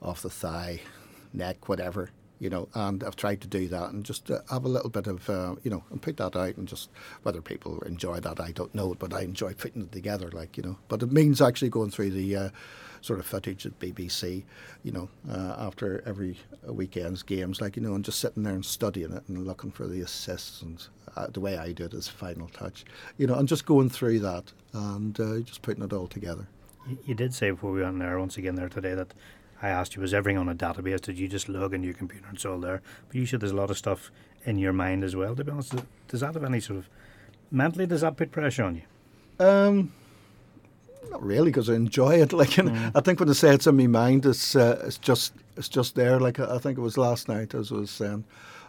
[0.00, 0.80] off the thigh,
[1.32, 2.68] neck, whatever, you know.
[2.74, 5.56] And I've tried to do that and just uh, have a little bit of, uh,
[5.62, 6.90] you know, and put that out and just
[7.22, 10.62] whether people enjoy that, I don't know, but I enjoy putting it together, like you
[10.62, 10.78] know.
[10.88, 12.36] But it means actually going through the.
[12.36, 12.48] Uh,
[13.02, 14.42] Sort of footage at BBC,
[14.82, 18.64] you know, uh, after every weekend's games, like you know, and just sitting there and
[18.64, 20.84] studying it and looking for the assists and
[21.14, 22.84] uh, the way I do it is final touch,
[23.16, 26.48] you know, and just going through that and uh, just putting it all together.
[26.88, 29.14] You, you did say before we went there once again there today that
[29.62, 31.00] I asked you was everything on a database?
[31.00, 32.82] Did you just log into your computer and it's all there?
[33.08, 34.10] But you said there's a lot of stuff
[34.44, 35.34] in your mind as well.
[35.34, 35.74] To be honest,
[36.08, 36.88] does that have any sort of
[37.50, 39.44] mentally does that put pressure on you?
[39.44, 39.92] Um,
[41.10, 42.32] not really, because I enjoy it.
[42.42, 42.92] Like, Mm.
[42.94, 45.94] I think when I say it's in my mind, it's uh, it's just it's just
[45.94, 46.18] there.
[46.20, 48.24] Like I I think it was last night, as I was saying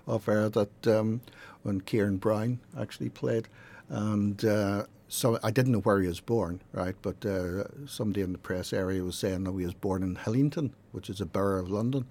[0.08, 1.22] off air, that um,
[1.64, 3.48] when Kieran Brown actually played,
[3.90, 6.96] and uh, so I didn't know where he was born, right?
[7.02, 10.74] But uh, somebody in the press area was saying that he was born in Hillingdon,
[10.92, 12.06] which is a borough of London.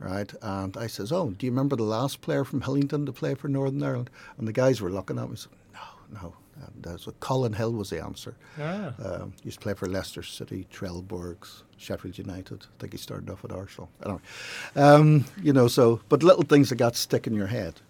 [0.00, 3.34] Right, and I says, "Oh, do you remember the last player from Hillingdon to play
[3.34, 6.34] for Northern Ireland?" And the guys were looking at me, and said, "No, no."
[6.66, 8.34] And uh, so Colin Hill was the answer.
[8.60, 8.92] Ah.
[9.04, 12.62] Um, he used to play for Leicester City, Trelleborgs, Sheffield United.
[12.62, 13.88] I think he started off at Arsenal.
[14.04, 14.20] Anyway,
[14.76, 17.80] um, you know, so, but little things that got stick in your head.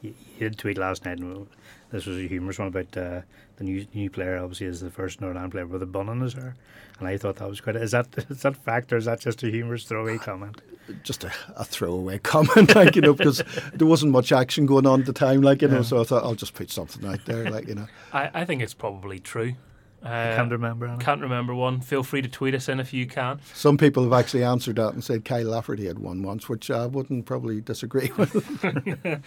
[0.00, 1.46] You, you did tweet last night, and
[1.92, 3.20] this was a humorous one about uh,
[3.56, 4.38] the new new player.
[4.38, 6.56] Obviously, is the first Northern Ireland player with a bun on his hair,
[6.98, 7.76] and I thought that was quite.
[7.76, 10.60] Is that is that fact or is that just a humorous throwaway comment?
[11.04, 15.00] Just a, a throwaway comment, like, you know, because there wasn't much action going on
[15.00, 17.48] at the time, like, you know, so I thought I'll just put something out there,
[17.48, 17.86] like, you know.
[18.12, 19.54] I, I think it's probably true.
[20.02, 20.88] Uh, Can't remember.
[20.88, 20.98] Anna.
[20.98, 21.80] Can't remember one.
[21.80, 23.38] Feel free to tweet us in if you can.
[23.54, 26.86] Some people have actually answered that and said Kyle Lafferty had won once, which I
[26.86, 29.22] wouldn't probably disagree with.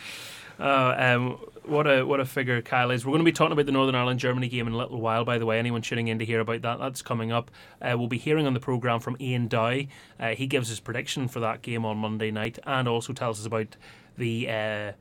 [0.60, 3.06] Uh, um, what a what a figure Kyle is.
[3.06, 5.26] We're going to be talking about the Northern Ireland Germany game in a little while.
[5.26, 7.52] By the way, anyone tuning in to hear about that, that's coming up.
[7.82, 9.82] Uh, we'll be hearing on the program from Ian Dow.
[10.20, 13.46] Uh, he gives his prediction for that game on Monday night, and also tells us
[13.46, 13.76] about
[14.18, 14.50] the.
[14.50, 14.92] Uh,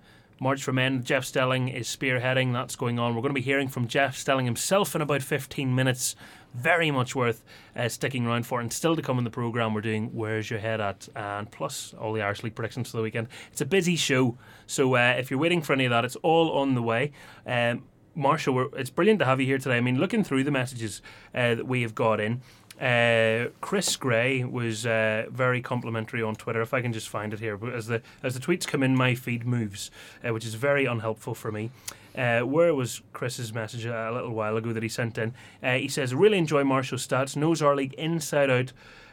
[0.41, 1.05] March for Men.
[1.05, 2.53] Jeff Stelling is spearheading.
[2.53, 3.15] That's going on.
[3.15, 6.17] We're going to be hearing from Jeff Stelling himself in about 15 minutes.
[6.55, 7.43] Very much worth
[7.77, 8.61] uh, sticking around for.
[8.61, 11.09] And still to come in the programme, we're doing Where's Your Head At?
[11.17, 13.29] And plus all the Irish League predictions for the weekend.
[13.51, 14.39] It's a busy show.
[14.67, 17.13] So uh, if you're waiting for any of that, it's all on the way.
[17.47, 17.83] Um,
[18.15, 19.77] Marshall, it's brilliant to have you here today.
[19.77, 21.03] I mean, looking through the messages
[21.35, 22.43] uh, that we have got in,
[22.81, 26.61] uh, Chris Gray was uh, very complimentary on Twitter.
[26.61, 28.97] If I can just find it here, but as the as the tweets come in,
[28.97, 29.91] my feed moves,
[30.27, 31.71] uh, which is very unhelpful for me.
[32.15, 35.35] Uh, where was Chris's message a little while ago that he sent in?
[35.63, 37.37] Uh, he says, "Really enjoy Marshall's stats.
[37.37, 38.73] Knows our league inside out.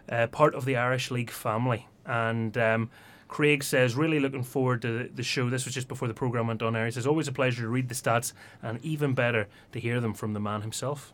[0.10, 2.90] Uh, part of the Irish League family." And um,
[3.32, 5.50] Craig says, really looking forward to the show.
[5.50, 6.86] This was just before the programme went on air.
[6.86, 10.14] He says, always a pleasure to read the stats and even better to hear them
[10.14, 11.14] from the man himself.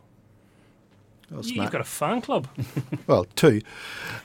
[1.29, 2.47] You've got a fan club.
[3.07, 3.61] well, two.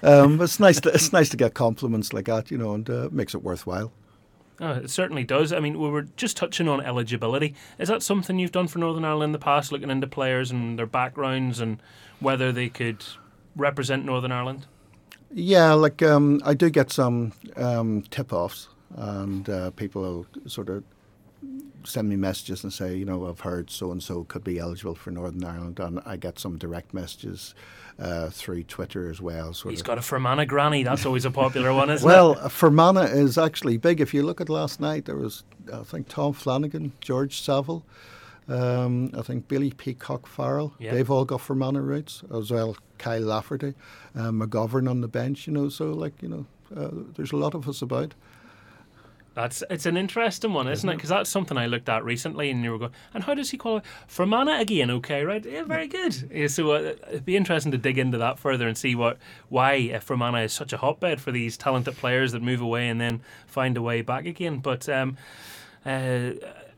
[0.03, 0.81] Um, it's nice.
[0.81, 3.93] To, it's nice to get compliments like that, you know, and uh, makes it worthwhile.
[4.61, 5.53] Oh, it certainly does.
[5.53, 7.55] I mean, we were just touching on eligibility.
[7.79, 10.79] Is that something you've done for Northern Ireland in the past, looking into players and
[10.79, 11.83] their backgrounds and
[12.21, 13.05] whether they could
[13.57, 14.67] represent Northern Ireland?
[15.35, 20.85] Yeah, like um, I do get some um, tip-offs, and uh, people sort of
[21.85, 24.95] send me messages and say, you know, I've heard so and so could be eligible
[24.95, 27.55] for Northern Ireland, and I get some direct messages
[27.99, 29.53] uh, through Twitter as well.
[29.53, 29.87] He's of.
[29.87, 30.83] got a Fermanagh granny.
[30.83, 32.39] That's always a popular one, isn't well, it?
[32.39, 34.01] Well, Fermanagh is actually big.
[34.01, 37.85] If you look at last night, there was I think Tom Flanagan, George Saville,
[38.49, 40.75] um, I think Bailey Peacock Farrell.
[40.79, 40.93] Yeah.
[40.93, 42.77] They've all got Fermanagh roots as well.
[42.99, 43.75] Kyle Lafferty,
[44.15, 45.47] uh, McGovern on the bench.
[45.47, 48.15] You know, so like you know, uh, there's a lot of us about.
[49.35, 50.95] That's it's an interesting one, isn't it?
[50.95, 53.57] Because that's something I looked at recently, and you were going, and how does he
[53.57, 53.87] qualify?
[54.07, 55.45] Fermanagh again, okay, right?
[55.45, 56.31] Yeah, very good.
[56.33, 59.19] Yeah, so uh, it'd be interesting to dig into that further and see what
[59.49, 63.23] why Fermanagh is such a hotbed for these talented players that move away and then
[63.47, 64.59] find a way back again.
[64.59, 65.17] But um,
[65.87, 66.33] uh,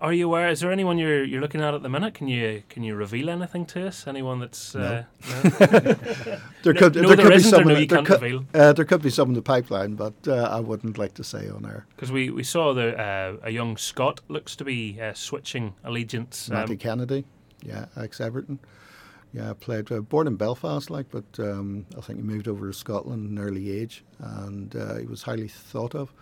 [0.04, 0.48] are you aware?
[0.48, 2.14] Is there anyone you're you're looking at at the minute?
[2.14, 4.06] Can you can you reveal anything to us?
[4.06, 5.48] Anyone that's uh, no?
[6.62, 8.06] There could no, there there could be isn't, or some no, in- you there can't
[8.06, 8.44] could, reveal?
[8.54, 11.48] uh, there could be some in the pipeline, but uh, I wouldn't like to say
[11.48, 11.86] on air.
[11.96, 16.48] Because we, we saw the uh, a young Scot looks to be uh, switching allegiance.
[16.50, 17.24] um, Matty Kennedy,
[17.62, 18.58] yeah, ex Everton.
[19.32, 22.72] Yeah, played uh, born in Belfast, like, but um, I think he moved over to
[22.72, 26.12] Scotland in an early age, and uh, he was highly thought of,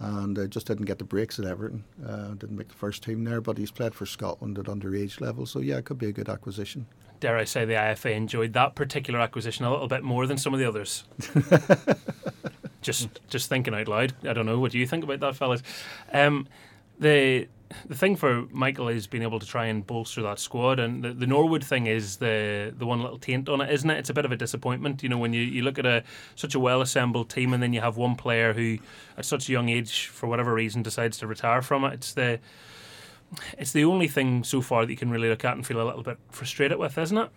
[0.00, 1.84] and uh, just didn't get the breaks at Everton.
[2.04, 5.46] Uh, didn't make the first team there, but he's played for Scotland at underage level,
[5.46, 6.86] so yeah, it could be a good acquisition.
[7.20, 10.54] dare I say, the IFA enjoyed that particular acquisition a little bit more than some
[10.54, 11.04] of the others.
[12.82, 14.14] just just thinking out loud.
[14.24, 14.58] I don't know.
[14.58, 15.62] What do you think about that, fellas?
[16.12, 16.48] Um,
[16.98, 17.46] the
[17.86, 21.12] the thing for Michael is being able to try and bolster that squad, and the,
[21.12, 23.98] the Norwood thing is the the one little taint on it, isn't it?
[23.98, 26.02] It's a bit of a disappointment, you know, when you, you look at a
[26.34, 28.78] such a well assembled team, and then you have one player who,
[29.16, 31.94] at such a young age, for whatever reason, decides to retire from it.
[31.94, 32.40] It's the
[33.58, 35.84] it's the only thing so far that you can really look at and feel a
[35.84, 37.30] little bit frustrated with, isn't it?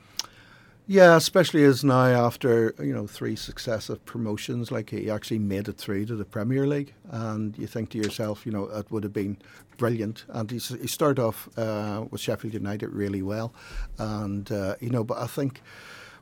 [0.85, 5.77] Yeah, especially as now after you know three successive promotions, like he actually made it
[5.77, 9.13] through to the Premier League, and you think to yourself, you know, it would have
[9.13, 9.37] been
[9.77, 10.25] brilliant.
[10.27, 13.53] And he's, he started off uh, with Sheffield United really well,
[13.97, 15.61] and uh, you know, but I think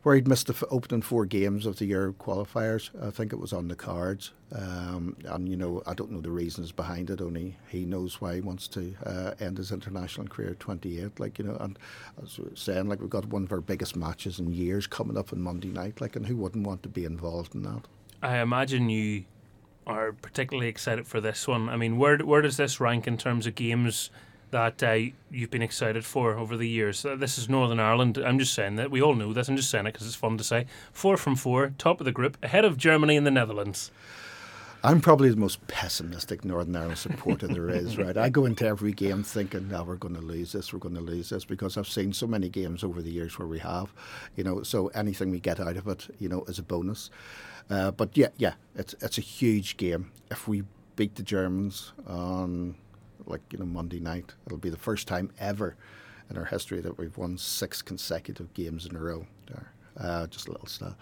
[0.04, 3.40] where he'd missed the f- opening four games of the year qualifiers, I think it
[3.40, 4.32] was on the cards.
[4.54, 7.22] Um, and you know, I don't know the reasons behind it.
[7.22, 11.20] Only he knows why he wants to uh, end his international career at 28.
[11.20, 11.78] Like you know, and
[12.22, 15.18] as we were saying, like we've got one of our biggest matches in years coming
[15.18, 16.02] up on Monday night.
[16.02, 17.88] Like, and who wouldn't want to be involved in that?
[18.24, 19.26] I imagine you
[19.88, 21.70] are particularly excited for this one.
[21.70, 24.10] I mean, where where does this rank in terms of games
[24.52, 24.98] that uh,
[25.30, 27.06] you've been excited for over the years?
[27.06, 28.18] Uh, This is Northern Ireland.
[28.18, 29.50] I'm just saying that we all know this.
[29.50, 30.66] I'm just saying it because it's fun to say.
[30.92, 33.92] Four from four, top of the group, ahead of Germany and the Netherlands.
[34.84, 38.18] I'm probably the most pessimistic Northern Ireland supporter there is, right?
[38.18, 41.02] I go into every game thinking, now we're going to lose this, we're going to
[41.02, 43.94] lose this, because I've seen so many games over the years where we have,
[44.36, 47.12] you know, so anything we get out of it, you know, is a bonus.
[47.70, 50.12] Uh, but yeah, yeah, it's, it's a huge game.
[50.32, 50.64] If we
[50.96, 52.76] beat the Germans on,
[53.32, 55.76] like, you know, Monday night, it'll be the first time ever
[56.30, 59.26] in our history that we've won six consecutive games in a row.
[59.48, 60.94] There, uh, just a little stat.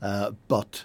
[0.00, 0.84] Uh, but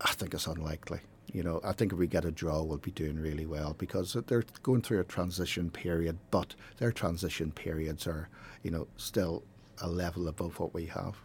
[0.00, 1.00] I think it's unlikely.
[1.32, 4.16] You know, I think if we get a draw, we'll be doing really well because
[4.26, 8.28] they're going through a transition period, but their transition periods are,
[8.62, 9.44] you know, still
[9.80, 11.16] a level above what we have.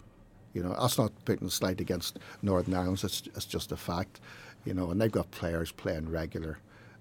[0.54, 3.04] You know, that's not putting a slight against Northern Ireland.
[3.04, 4.22] It's, it's just a fact.
[4.64, 6.60] You know, and they've got players playing regular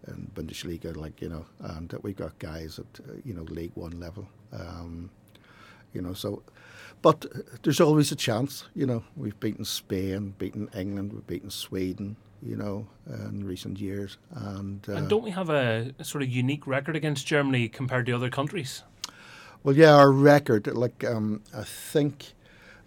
[0.09, 3.73] in Bundesliga, like you know, and that we've got guys at uh, you know League
[3.75, 4.29] One level.
[4.53, 5.11] Um,
[5.93, 6.43] you know, so
[7.03, 7.27] but
[7.63, 8.65] there's always a chance.
[8.75, 12.17] You know, we've beaten Spain, beaten England, we've beaten Sweden.
[12.43, 14.19] you know, in recent years.
[14.31, 18.05] And, uh, And don't we have a, a sort of unique record against Germany compared
[18.07, 18.83] to other countries?
[19.63, 22.35] well, yeah, our record, like, um, I think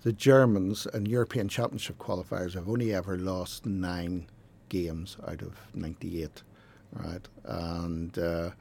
[0.03, 4.27] the Germans in European Championship qualifiers have only ever lost nine
[4.69, 6.43] games out of 98,
[6.93, 7.27] right?
[7.45, 8.51] And uh,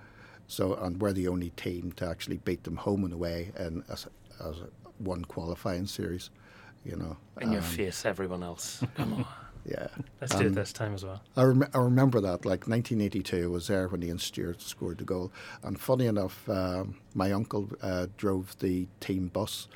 [0.47, 4.07] so, and we're the only team to actually beat them home and away in as,
[4.45, 4.57] as
[4.99, 6.31] one qualifying series,
[6.85, 7.17] you know.
[7.41, 8.83] In your Um, face, everyone else.
[8.97, 9.27] Come on.
[9.69, 9.89] Yeah.
[10.21, 11.21] Let's do it Um, this time as well.
[11.37, 15.05] I, rem- I remember that, like 1982, I was there when Ian Stewart scored the
[15.05, 15.33] goal.
[15.65, 19.67] And funny enough, um, my uncle uh, drove the team bus.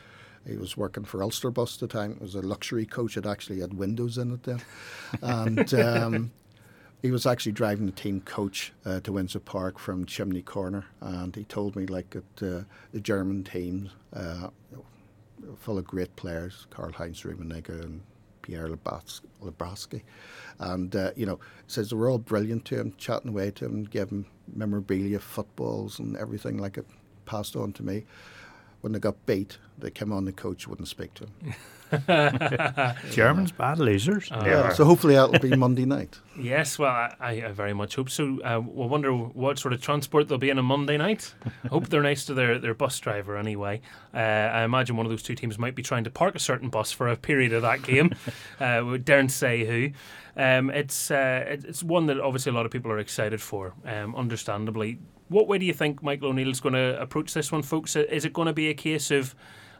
[0.46, 2.12] He was working for Ulster Bus at the time.
[2.12, 3.16] It was a luxury coach.
[3.16, 4.60] It actually had windows in it then.
[5.22, 6.30] And um,
[7.02, 10.84] he was actually driving the team coach uh, to Windsor Park from Chimney Corner.
[11.00, 14.48] And he told me, like, that uh, the German teams, uh,
[15.58, 18.02] full of great players, Karl Heinz Rummenigge and
[18.42, 20.02] Pierre Littbarski.
[20.58, 23.84] And, uh, you know, says they were all brilliant to him, chatting away to him,
[23.84, 26.86] gave him memorabilia, footballs, and everything like it
[27.24, 28.04] passed on to me.
[28.80, 31.54] When they got beat, they came on the coach, wouldn't speak to him.
[33.10, 34.30] Germans, bad losers.
[34.30, 36.18] Yeah, so hopefully that'll be Monday night.
[36.40, 38.40] Yes, well, I, I very much hope so.
[38.42, 41.34] Uh, we'll wonder what sort of transport they'll be in on Monday night.
[41.68, 43.82] hope they're nice to their, their bus driver anyway.
[44.14, 46.70] Uh, I imagine one of those two teams might be trying to park a certain
[46.70, 48.14] bus for a period of that game.
[48.60, 49.90] uh, we daren't say who.
[50.34, 54.16] Um, it's uh, it's one that obviously a lot of people are excited for, um,
[54.16, 54.98] understandably.
[55.30, 57.94] What way do you think Michael O'Neill's going to approach this one, folks?
[57.94, 59.36] Is it going to be a case of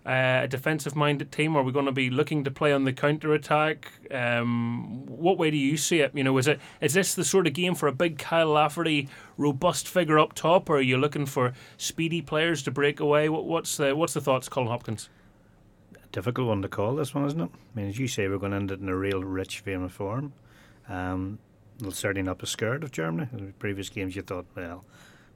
[0.06, 1.56] uh, a defensive minded team?
[1.56, 3.90] Are we going to be looking to play on the counter attack?
[4.12, 6.12] Um, what way do you see it?
[6.14, 9.08] You know, is it is this the sort of game for a big Kyle Lafferty
[9.36, 13.28] robust figure up top, or are you looking for speedy players to break away?
[13.28, 15.08] What, what's the what's the thoughts, Colin Hopkins?
[16.12, 17.50] difficult one to call this one, isn't it?
[17.54, 19.82] I mean, as you say, we're going to end it in a real rich vein
[19.82, 20.32] of form.
[20.88, 21.38] Um,
[21.90, 23.28] certainly not be scared of Germany.
[23.32, 24.84] In previous games, you thought, well,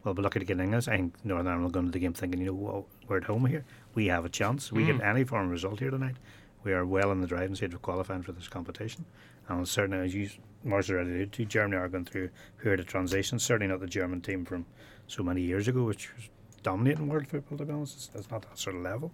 [0.05, 0.89] we'll be lucky to get this.
[0.89, 3.25] I think Northern Ireland will go into the game thinking, you know, well, we're at
[3.25, 3.65] home here.
[3.95, 4.71] We have a chance.
[4.71, 4.99] We Mm.
[4.99, 6.17] get any form of result here tonight.
[6.63, 9.05] We are well in the driving seat of qualifying for this competition.
[9.49, 10.31] And certainly, as you,
[10.63, 13.39] Mars already alluded to, Germany are going through a period of transition.
[13.39, 14.65] Certainly not the German team from
[15.07, 16.31] so many years ago, which was
[16.63, 18.11] dominating world football, to be honest.
[18.15, 19.13] It's not that sort of level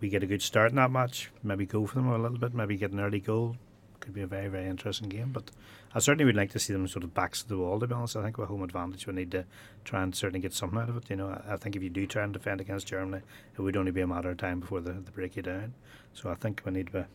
[0.00, 2.52] we get a good start in that match, maybe go for them a little bit,
[2.52, 3.56] maybe get an early goal.
[4.04, 5.30] Could be a very, very interesting game.
[5.32, 5.50] But
[5.94, 7.94] I certainly would like to see them sort of backs to the wall, to be
[7.94, 8.16] honest.
[8.16, 9.44] I think with home advantage, we need to
[9.84, 11.08] try and certainly get something out of it.
[11.08, 13.22] You know, I, think if you do try and defend against Germany,
[13.56, 15.74] it would only be a matter of time before they, they break you down.
[16.12, 17.06] So I think we need to,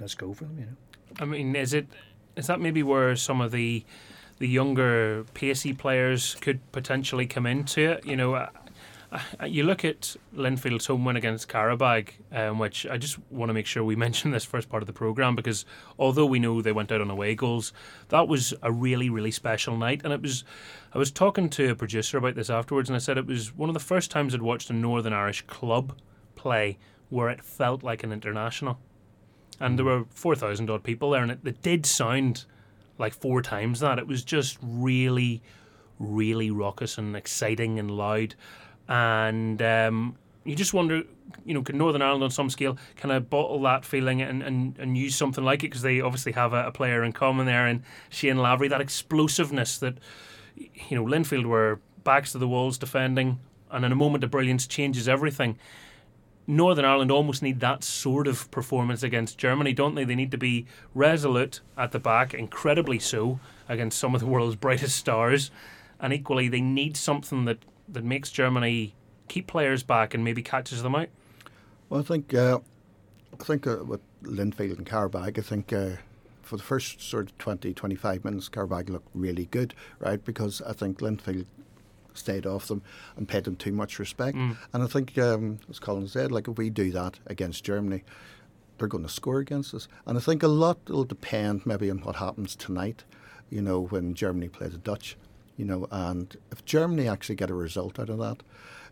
[0.00, 0.76] let's go for them, you know.
[1.20, 1.86] I mean, is it
[2.36, 3.84] is that maybe where some of the
[4.38, 8.06] the younger pacey players could potentially come into it?
[8.06, 8.48] You know,
[9.46, 13.66] you look at Linfield's home win against Qarabag, um, which I just want to make
[13.66, 15.64] sure we mention this first part of the program because
[15.98, 17.72] although we know they went out on away goals,
[18.08, 20.44] that was a really really special night, and it was.
[20.94, 23.70] I was talking to a producer about this afterwards, and I said it was one
[23.70, 25.98] of the first times I'd watched a Northern Irish club
[26.34, 28.78] play where it felt like an international
[29.62, 32.44] and there were 4,000 odd people there, and it, it did sound
[32.98, 33.98] like four times that.
[33.98, 35.40] It was just really,
[36.00, 38.34] really raucous and exciting and loud.
[38.88, 41.02] And um, you just wonder,
[41.44, 44.78] you know, can Northern Ireland on some scale kind of bottle that feeling and, and,
[44.78, 45.68] and use something like it?
[45.68, 49.78] Because they obviously have a, a player in common there, and Shane Lavery, that explosiveness
[49.78, 49.98] that,
[50.56, 53.38] you know, Linfield were backs to the walls defending,
[53.70, 55.58] and in a moment of brilliance changes everything.
[56.46, 60.04] Northern Ireland almost need that sort of performance against Germany, don't they?
[60.04, 64.56] They need to be resolute at the back, incredibly so, against some of the world's
[64.66, 65.50] brightest stars.
[66.00, 68.94] And equally, they need something that, that makes Germany
[69.28, 71.08] keep players back and maybe catches them out.
[71.88, 72.58] Well, I think uh,
[73.38, 75.96] I think uh, with Linfield and Qarabag, I think uh,
[76.42, 80.22] for the first sort of 20, 25 minutes, Qarabag looked really good, right?
[80.22, 81.46] Because I think Linfield
[82.14, 82.82] stayed off them
[83.16, 84.36] and paid them too much respect.
[84.72, 88.04] And I think, um, as Colin said, like if we do that against Germany,
[88.76, 89.88] they're going to score against us.
[90.06, 93.04] And I think a lot will depend maybe on what happens tonight,
[93.48, 95.16] you know, when Germany plays the Dutch,
[95.56, 98.42] you know, and if Germany actually get a result out of that,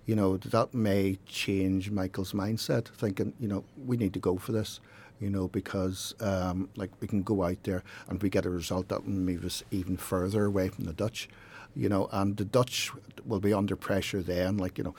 [0.06, 4.52] you know, that may change Michael's mindset, thinking, you know, we need to go for
[4.52, 4.80] this,
[5.20, 8.88] you know, because um, like we can go out there and we get a result
[8.88, 11.28] that will move us even further away from the Dutch,
[11.76, 12.90] you know, and the Dutch
[13.24, 14.94] will be under pressure then, like, you know,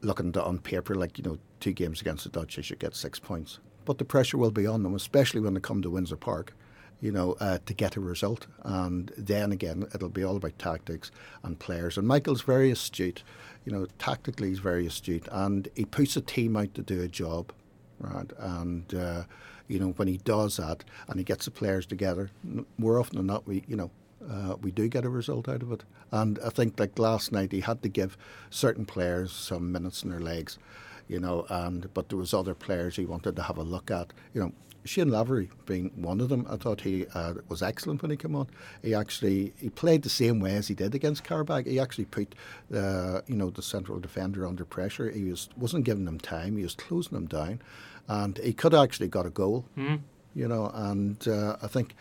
[0.00, 2.96] looking to, on paper, like, you know, two games against the Dutch, they should get
[2.96, 3.58] six points.
[3.84, 6.54] But the pressure will be on them, especially when they come to Windsor Park,
[7.00, 8.46] you know, uh, to get a result.
[8.64, 11.10] And then again, it'll be all about tactics
[11.42, 11.96] and players.
[11.96, 13.22] And Michael's very astute,
[13.64, 17.08] you know, tactically he's very astute, and he puts a team out to do a
[17.08, 17.52] job,
[18.00, 18.30] right?
[18.38, 19.24] And, uh,
[19.68, 22.30] you know, when he does that and he gets the players together,
[22.78, 23.90] more often than not, we, you know,
[24.28, 25.84] uh, we do get a result out of it.
[26.10, 28.16] And I think like last night, he had to give
[28.50, 30.58] certain players some minutes in their legs,
[31.06, 34.12] you know, and but there was other players he wanted to have a look at,
[34.34, 34.52] you know.
[34.88, 38.34] Shane Lavery being one of them, I thought he uh, was excellent when he came
[38.34, 38.48] on.
[38.82, 41.66] He actually he played the same way as he did against Qarabag.
[41.66, 42.34] He actually put
[42.74, 45.10] uh, you know the central defender under pressure.
[45.10, 46.56] He was wasn't giving him time.
[46.56, 47.60] He was closing him down,
[48.08, 49.66] and he could have actually got a goal.
[49.76, 50.00] Mm.
[50.34, 51.94] You know, and uh, I think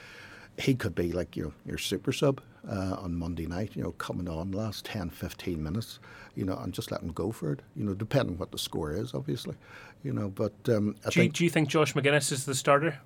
[0.58, 3.92] he could be like you know, your super sub uh, on Monday night, you know,
[3.94, 6.00] coming on last 10, 15 minutes,
[6.36, 8.92] you know, and just let him go for it, you know, depending what the score
[8.92, 9.56] is, obviously,
[10.04, 10.30] you know.
[10.30, 13.00] But um, I Do you, think do you think Josh Magennis is the starter?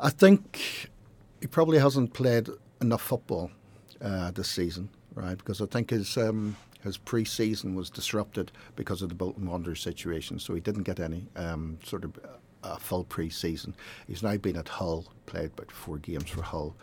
[0.00, 0.90] I think
[1.40, 2.48] he probably hasn't played
[2.80, 3.50] enough football
[4.00, 5.36] uh, this season, right?
[5.36, 10.38] Because I think his um, his pre-season was disrupted because of the Bolton Wanderers situation,
[10.38, 12.18] so he didn't get any um, sort of
[12.62, 13.74] uh, full pre-season.
[14.06, 16.76] He's now been at Hull, played about four games for Hull.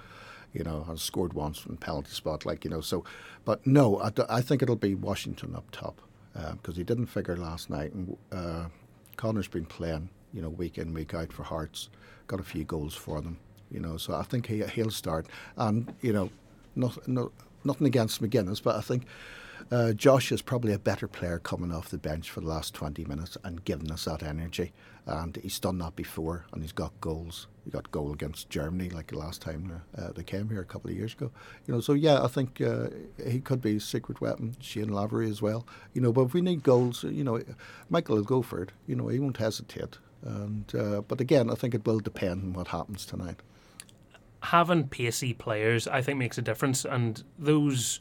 [0.55, 2.81] You know, has scored once from penalty spot, like you know.
[2.81, 3.03] So,
[3.43, 6.01] but no, I think it'll be Washington up top
[6.53, 8.65] because he didn't figure last night, and uh,
[9.17, 11.89] Conor's been playing, you know, week in week out for Hearts,
[12.27, 13.37] got a few goals for them,
[13.69, 13.97] you know.
[13.97, 15.27] So I think he he'll start,
[15.57, 16.29] and you know,
[16.75, 17.31] not, no,
[17.63, 19.05] nothing against Magennis, but I think
[19.72, 23.05] uh, Josh is probably a better player coming off the bench for the last 20
[23.05, 24.74] minutes and giving us that energy.
[25.07, 27.47] And he's done that before, and he's got goals.
[27.63, 30.89] He got goal against Germany like the last time uh, they came here a couple
[30.89, 31.32] of years ago.
[31.68, 32.88] You know, so yeah, I think uh,
[33.28, 34.55] he could be a secret weapon.
[34.59, 35.66] Shane Lavery as well.
[35.93, 37.41] You know, but if we need goals, you know,
[37.89, 38.72] Michael will go for it.
[38.88, 39.97] You know, he won't hesitate.
[40.24, 43.41] And uh, but again, I think it will depend on what happens tonight.
[44.41, 47.99] Having pacey players, I think, makes a difference, and those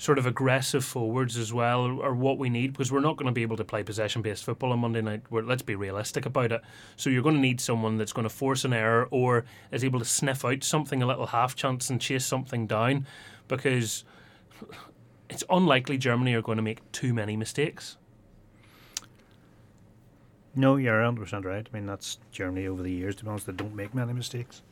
[0.00, 3.32] sort of aggressive forwards as well are what we need because we're not going to
[3.32, 5.20] be able to play possession based football on Monday night.
[5.28, 6.62] We're, let's be realistic about it.
[6.96, 9.98] So you're going to need someone that's going to force an error or is able
[9.98, 13.06] to sniff out something, a little half chance, and chase something down
[13.46, 14.04] because
[15.28, 17.98] it's unlikely Germany are going to make too many mistakes.
[20.56, 21.68] No, you're 100% right.
[21.70, 24.62] I mean, that's Germany over the years, to be honest, they don't make many mistakes.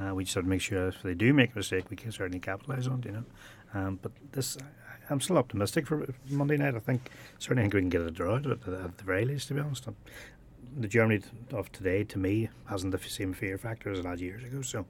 [0.00, 2.10] Uh, we just have to make sure if they do make a mistake, we can
[2.10, 3.24] certainly capitalise on it, you know.
[3.74, 4.58] Um, but this,
[5.10, 6.74] I'm still optimistic for Monday night.
[6.74, 8.64] I think certainly think we can get a draw at, at
[8.98, 9.86] the very least, to be honest.
[10.78, 14.42] The Germany of today, to me, hasn't the same fear factor as it had years
[14.42, 14.62] ago.
[14.62, 14.86] So,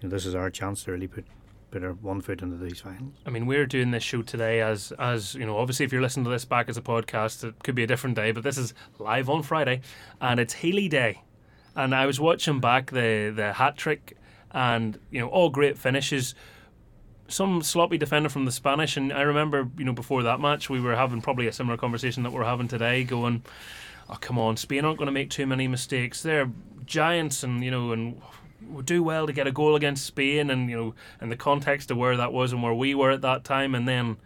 [0.00, 1.24] you know, this is our chance to really put
[1.70, 3.12] put our one foot into these finals.
[3.26, 5.56] I mean, we're doing this show today as as you know.
[5.56, 8.16] Obviously, if you're listening to this back as a podcast, it could be a different
[8.16, 8.32] day.
[8.32, 9.80] But this is live on Friday,
[10.20, 11.22] and it's Healy Day.
[11.76, 14.16] And I was watching back the the hat trick,
[14.50, 16.34] and you know, all great finishes.
[17.28, 20.80] Some sloppy defender from the Spanish, and I remember, you know, before that match, we
[20.80, 23.42] were having probably a similar conversation that we're having today, going,
[24.08, 26.22] "Oh, come on, Spain aren't going to make too many mistakes.
[26.22, 26.50] They're
[26.86, 28.20] giants, and you know, and
[28.66, 31.90] we do well to get a goal against Spain, and you know, in the context
[31.90, 34.16] of where that was and where we were at that time, and then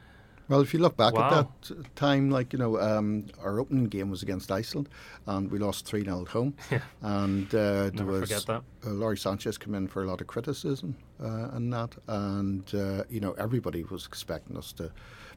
[0.49, 1.31] Well, if you look back Wow.
[1.41, 4.89] at that time, like, you know, um, our opening game was against Iceland
[5.27, 6.55] and we lost 3 0 at home.
[6.71, 6.81] Yeah.
[7.01, 8.49] And uh, there Never was that.
[8.51, 11.95] Uh, Lawrie Sanchez came in for a lot of criticism uh, and that.
[12.09, 14.91] And, uh, you know, everybody was expecting us to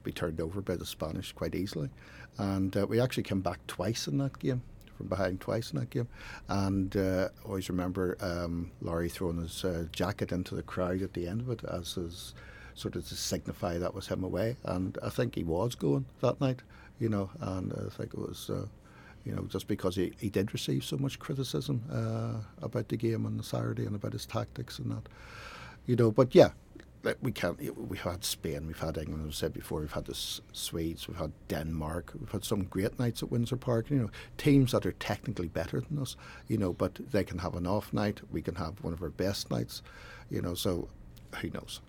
[0.03, 1.89] be turned over by the Spanish quite easily.
[2.37, 4.63] And uh, we actually came back twice in that game.
[4.97, 6.07] From behind twice in that game,
[6.47, 11.11] and uh, I always remember um, Lawrie throwing his uh, jacket into the crowd at
[11.13, 12.33] the end of it as his
[12.75, 14.57] sort of to signify that was him away.
[14.63, 16.61] And I think he was going that night,
[16.99, 18.67] you know, and I think it was, uh,
[19.25, 23.25] you know, just because he, he did receive so much criticism uh, about the game
[23.25, 25.09] on the Saturday and about his tactics and that,
[25.87, 26.11] you know.
[26.11, 26.49] But yeah,
[27.21, 27.59] we can't.
[27.77, 29.29] We've had Spain, we've had England.
[29.29, 32.99] As I said before, we've had the Swedes, we've had Denmark, we've had some great
[32.99, 33.89] nights at Windsor Park.
[33.89, 36.15] You know, teams that are technically better than us.
[36.47, 38.21] You know, but they can have an off night.
[38.31, 39.81] We can have one of our best nights.
[40.29, 40.89] You know, so
[41.41, 41.79] who knows?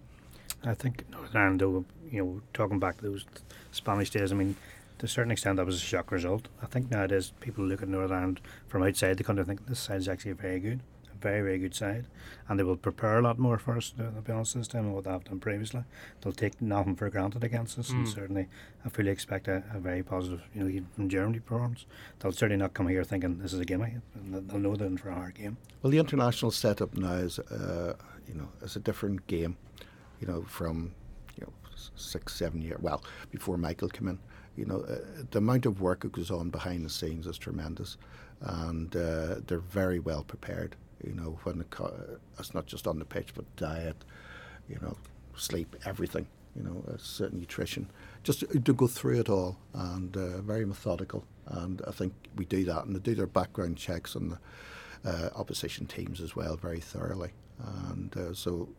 [0.65, 3.25] I think Northern Ireland, though, you know, talking back to those
[3.73, 4.57] Spanish days, I mean,
[4.99, 6.49] to a certain extent, that was a shock result.
[6.63, 9.79] I think nowadays people look at Northern Ireland from outside the country and think this
[9.81, 10.81] side is actually very good,
[11.15, 12.07] a very, very good side.
[12.49, 14.93] And they will prepare a lot more for us, to be honest, this time than
[14.95, 15.85] what they have done previously.
[16.21, 18.15] They'll take nothing for granted against us, and Mm.
[18.15, 18.49] certainly
[18.85, 21.85] I fully expect a, a very positive, you know, even from Germany performance.
[22.21, 23.99] They'll certainly not come here thinking this is a gimme.
[24.17, 25.59] They'll know they're in for a hard game.
[25.83, 27.95] Well, the international setup now is, uh,
[28.27, 29.57] you know, is a different game,
[30.21, 30.93] you know, from,
[31.37, 31.53] you know,
[31.95, 32.81] six, seven years.
[32.81, 34.19] Well, before Michael came in,
[34.57, 34.99] you know, uh,
[35.31, 37.99] the amount of work that goes on behind the scenes is tremendous,
[38.41, 40.77] and uh, they're very well prepared.
[41.05, 43.97] You know, when it co- it's not just on the pitch, but diet,
[44.69, 44.97] you know,
[45.37, 46.27] sleep, everything.
[46.55, 47.91] You know, uh, certain nutrition,
[48.23, 51.23] just to, to go through it all, and uh, very methodical.
[51.49, 54.39] And I think we do that, and they do their background checks on the
[55.11, 57.33] uh, opposition teams as well very thoroughly.
[57.59, 58.71] And so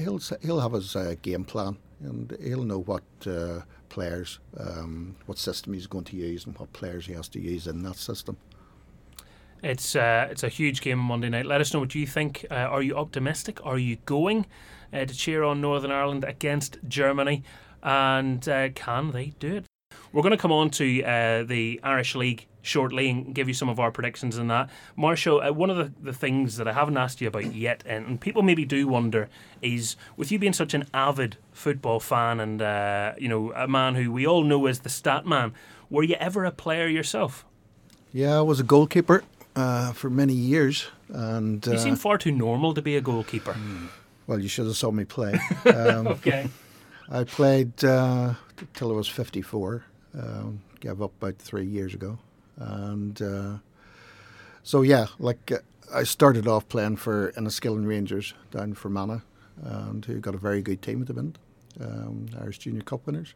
[0.00, 5.38] he'll he'll have his uh, game plan, and he'll know what uh, players, um, what
[5.38, 8.36] system he's going to use, and what players he has to use in that system.
[9.62, 11.46] It's uh, it's a huge game on Monday night.
[11.46, 12.44] Let us know what you think.
[12.50, 13.64] Uh, are you optimistic?
[13.64, 14.46] Are you going
[14.92, 17.42] uh, to cheer on Northern Ireland against Germany?
[17.82, 19.66] And uh, can they do it?
[20.12, 23.68] We're going to come on to uh, the Irish League shortly and give you some
[23.68, 24.68] of our predictions in that.
[24.96, 28.06] Marshall, uh, one of the, the things that I haven't asked you about yet, and,
[28.06, 29.28] and people maybe do wonder,
[29.62, 33.94] is with you being such an avid football fan and uh, you know a man
[33.94, 35.52] who we all know as the stat man,
[35.90, 37.44] were you ever a player yourself?
[38.12, 39.22] Yeah, I was a goalkeeper
[39.56, 43.56] uh, for many years, and You uh, seem far too normal to be a goalkeeper.
[44.26, 45.38] well, you should have saw me play.
[45.66, 46.48] Um, Okay.
[47.10, 48.32] I played uh,
[48.72, 49.84] till I was 54.
[50.18, 52.18] Um, gave up about three years ago,
[52.56, 53.58] and uh,
[54.62, 55.58] so yeah, like uh,
[55.92, 59.20] I started off playing for Enniskillen Rangers down in Fermanagh,
[59.62, 61.38] and who got a very good team at the minute,
[61.80, 63.34] um, Irish Junior Cup winners,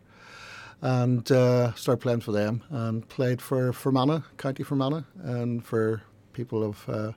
[0.80, 6.02] and uh, started playing for them, and played for Fermanagh, County Fermanagh, and for
[6.32, 7.12] people of uh,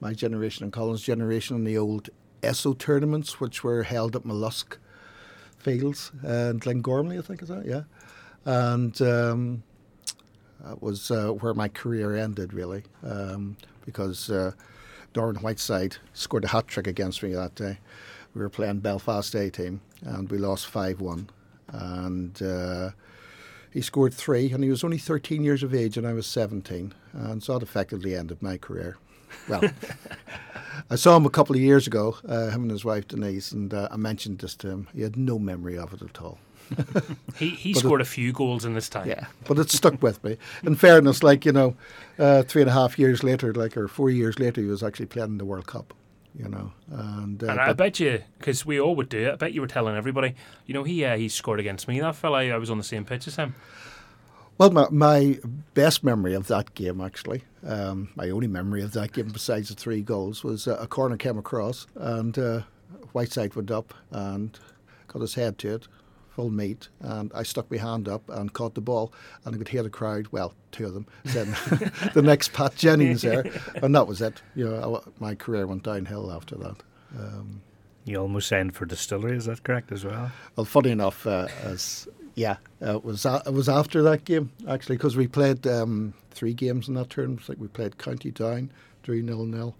[0.00, 2.10] my generation and Colin's generation in the old
[2.42, 4.78] ESO tournaments, which were held at Mallusk
[5.58, 7.82] Fields and Glengormley, I think is that, yeah.
[8.44, 9.62] And um,
[10.80, 14.52] was uh, where my career ended, really, um, because uh,
[15.14, 17.78] Norman Whiteside scored a hat trick against me that day.
[18.34, 21.30] We were playing Belfast A team, and we lost 5 1.
[21.68, 22.90] And uh,
[23.72, 26.94] he scored three, and he was only 13 years of age, and I was 17.
[27.12, 28.96] And so that effectively ended my career.
[29.48, 29.62] Well,
[30.90, 33.72] I saw him a couple of years ago, uh, him and his wife Denise, and
[33.72, 34.88] uh, I mentioned this to him.
[34.94, 36.38] He had no memory of it at all.
[37.38, 39.08] He he scored a few goals in this time.
[39.08, 40.36] Yeah, but it stuck with me.
[40.64, 41.74] In fairness, like you know,
[42.18, 45.06] uh, three and a half years later, like or four years later, he was actually
[45.06, 45.94] playing in the World Cup.
[46.38, 49.36] You know, and, uh, And I bet you, because we all would do it, I
[49.36, 50.34] bet you were telling everybody,
[50.66, 52.00] you know, he uh, he scored against me.
[52.00, 53.54] That fella, I was on the same pitch as him.
[54.58, 55.38] Well, my, my
[55.74, 59.74] best memory of that game, actually, um, my only memory of that game besides the
[59.74, 62.60] three goals, was uh, a corner came across and uh,
[63.12, 64.58] Whiteside went up and
[65.08, 65.88] got his head to it,
[66.34, 69.12] full meat, and I stuck my hand up and caught the ball,
[69.44, 71.54] and I could hear the crowd, well, two of them, saying,
[72.14, 73.44] the next Pat Jennings there,
[73.82, 74.40] and that was it.
[74.54, 76.76] You know, I, my career went downhill after that.
[77.18, 77.60] Um,
[78.06, 80.32] You almost signed for Distillery, is that correct as well?
[80.56, 84.50] Well, funny enough, uh, as yeah, uh, it was a- it was after that game
[84.66, 87.46] actually because we played um, three games in that tournament.
[87.46, 88.70] Like we played County Down,
[89.02, 89.74] drew nil nil,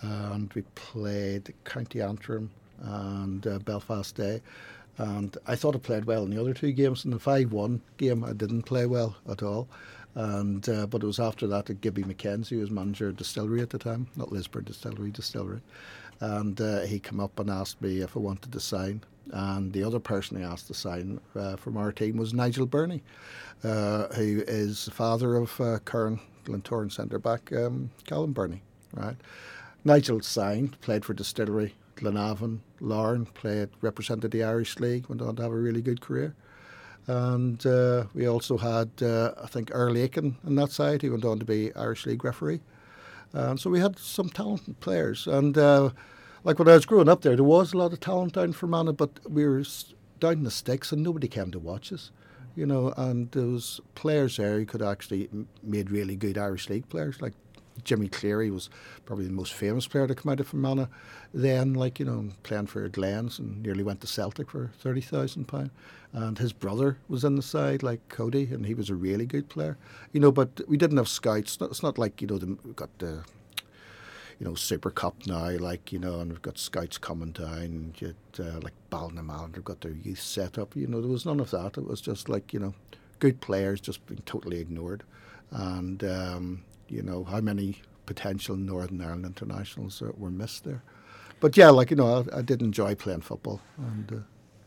[0.00, 4.40] and we played County Antrim and uh, Belfast Day.
[4.98, 7.04] And I thought I played well in the other two games.
[7.04, 9.68] In the five-one game, I didn't play well at all.
[10.14, 13.70] And uh, but it was after that that Gibby McKenzie was manager of Distillery at
[13.70, 15.62] the time, not Lisburn Distillery, Distillery
[16.22, 19.02] and uh, he came up and asked me if I wanted to sign.
[19.32, 23.02] And the other person he asked to sign uh, from our team was Nigel Burney,
[23.64, 28.62] uh, who is the father of uh, current Glentoran centre back um, Callum Burney.
[28.94, 29.16] Right,
[29.84, 35.42] Nigel signed, played for Distillery, Glenavon, Larne, played represented the Irish League, went on to
[35.42, 36.34] have a really good career.
[37.06, 41.02] And uh, we also had, uh, I think, Earl Aiken on that side.
[41.02, 42.60] He went on to be Irish League referee.
[43.56, 45.26] So we had some talented players.
[45.26, 45.90] And uh,
[46.44, 48.66] like when I was growing up there, there was a lot of talent down for
[48.66, 49.64] Fermanagh, but we were
[50.20, 52.10] down in the sticks and nobody came to watch us.
[52.54, 55.28] You know, and there was players there who could actually
[55.62, 57.22] made really good Irish League players.
[57.22, 57.32] Like
[57.84, 58.70] Jimmy Cleary was
[59.06, 60.88] probably the most famous player to come out of Fermanagh
[61.34, 65.70] then, like, you know, playing for Glens and nearly went to Celtic for £30,000.
[66.12, 69.48] And his brother was in the side, like Cody, and he was a really good
[69.48, 69.78] player.
[70.12, 71.54] You know, but we didn't have scouts.
[71.54, 73.24] It's not, it's not like, you know, the, we got the
[74.42, 78.08] you know, Super Cup now, like, you know, and we've got scouts coming down, you
[78.08, 80.74] had, uh, like Ballinamallard have got their youth set up.
[80.74, 81.78] You know, there was none of that.
[81.78, 82.74] It was just like, you know,
[83.20, 85.04] good players just being totally ignored.
[85.52, 90.82] And, um, you know, how many potential Northern Ireland internationals that were missed there.
[91.40, 93.60] But yeah, like, you know, I, I did enjoy playing football.
[93.78, 94.16] And, uh,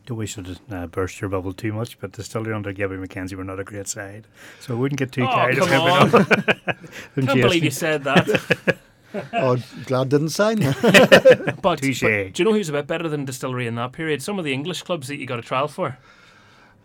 [0.06, 3.44] Don't wish to uh, burst your bubble too much, but Distillery under Gabby McKenzie were
[3.44, 4.28] not a great side.
[4.60, 5.92] So I wouldn't get too Oh, carried come away.
[5.92, 6.10] on.
[6.10, 6.28] Don't
[7.16, 8.78] Can't chase believe you said that.
[9.34, 12.38] oh, glad didn't sign but, but do Touche.
[12.38, 14.22] you know who's a bit better than Distillery in that period?
[14.22, 15.98] Some of the English clubs that you got a trial for.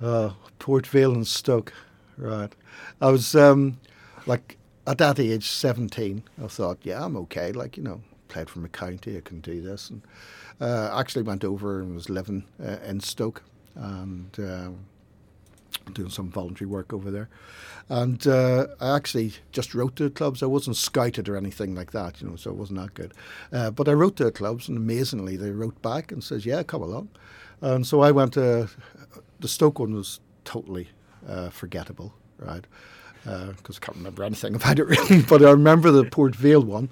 [0.01, 1.73] Uh, Port Vale and Stoke,
[2.17, 2.55] right.
[3.01, 3.79] I was um,
[4.27, 4.57] like
[4.91, 6.23] at that age, seventeen.
[6.43, 7.53] I thought, yeah, I'm okay.
[7.53, 9.91] Like you know, played for my county, I can do this.
[9.91, 10.03] And
[10.61, 13.43] uh, actually went over and was living uh, in Stoke,
[13.75, 14.79] and um,
[15.93, 17.29] doing some voluntary work over there.
[17.89, 20.43] And uh, I actually just wrote to the clubs.
[20.43, 23.13] I wasn't scouted or anything like that, you know, so it wasn't that good.
[23.53, 26.63] Uh, but I wrote to the clubs, and amazingly, they wrote back and says, "Yeah,
[26.63, 27.09] come along."
[27.61, 28.69] And so I went to
[29.41, 30.89] the Stoke one was totally
[31.29, 32.67] uh, forgettable, right?
[33.25, 36.89] Because I can't remember anything about it really, but I remember the Port Vale one,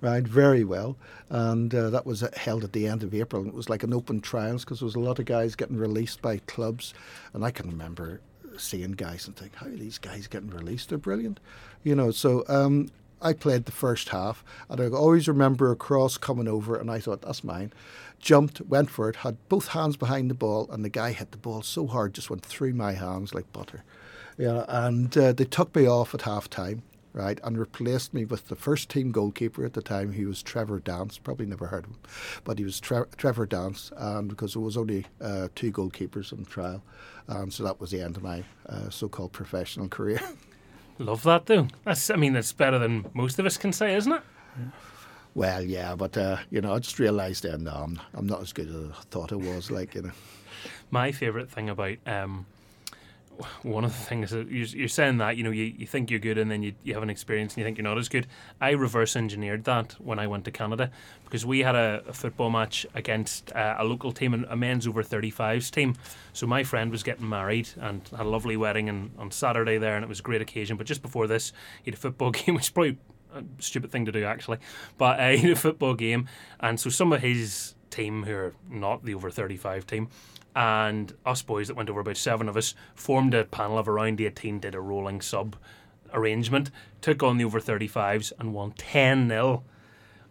[0.00, 0.96] right, very well.
[1.28, 3.94] And uh, that was held at the end of April, and it was like an
[3.94, 6.92] open trials because there was a lot of guys getting released by clubs,
[7.32, 8.20] and I can remember
[8.56, 10.88] seeing guys and think, how are these guys getting released?
[10.88, 11.40] They're brilliant,
[11.82, 12.10] you know.
[12.10, 12.88] So um,
[13.22, 17.00] I played the first half, and I always remember a cross coming over, and I
[17.00, 17.72] thought that's mine.
[18.18, 21.38] Jumped, went for it, had both hands behind the ball, and the guy hit the
[21.38, 23.82] ball so hard, just went through my hands like butter.
[24.38, 28.48] Yeah, and uh, they took me off at half time, right, and replaced me with
[28.48, 30.12] the first team goalkeeper at the time.
[30.12, 31.18] He was Trevor Dance.
[31.18, 31.98] Probably never heard of him,
[32.44, 36.44] but he was Tre- Trevor Dance, and because there was only uh, two goalkeepers on
[36.44, 36.82] trial,
[37.28, 40.20] and so that was the end of my uh, so-called professional career.
[40.98, 41.66] Love that though.
[41.84, 44.22] That's I mean that's better than most of us can say, isn't it?
[45.34, 48.52] well, yeah, but uh, you know, I just realised then, no, I'm, I'm not as
[48.52, 49.70] good as I thought I was.
[49.70, 50.10] Like, you know.
[50.90, 52.46] My favourite thing about um,
[53.62, 56.38] one of the things that you're, saying that you know you, you think you're good
[56.38, 58.26] and then you, you have an experience and you think you're not as good.
[58.60, 60.90] I reverse engineered that when I went to Canada
[61.24, 65.02] because we had a, a football match against uh, a local team, a men's over
[65.02, 65.94] 35s team.
[66.32, 69.94] So my friend was getting married and had a lovely wedding and, on Saturday there,
[69.94, 70.76] and it was a great occasion.
[70.76, 72.98] But just before this, he had a football game, which is probably
[73.34, 74.58] a stupid thing to do actually,
[74.98, 76.28] but uh, he had a football game,
[76.58, 80.08] and so some of his team who are not the over 35 team
[80.54, 84.20] and us boys that went over about seven of us formed a panel of around
[84.20, 85.56] 18 did a rolling sub
[86.12, 86.70] arrangement
[87.00, 89.62] took on the over 35s and won 10 0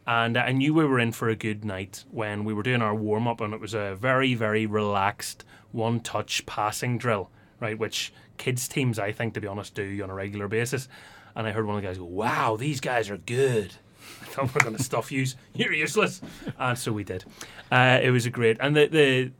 [0.09, 2.95] and I knew we were in for a good night when we were doing our
[2.95, 7.77] warm up, and it was a very, very relaxed one touch passing drill, right?
[7.77, 10.89] Which kids' teams, I think, to be honest, do on a regular basis.
[11.35, 13.75] And I heard one of the guys go, Wow, these guys are good.
[14.21, 15.27] I thought we're going to stuff you.
[15.53, 16.21] You're useless.
[16.57, 17.25] And so we did.
[17.71, 18.57] Uh, it was a great.
[18.59, 19.31] And the, the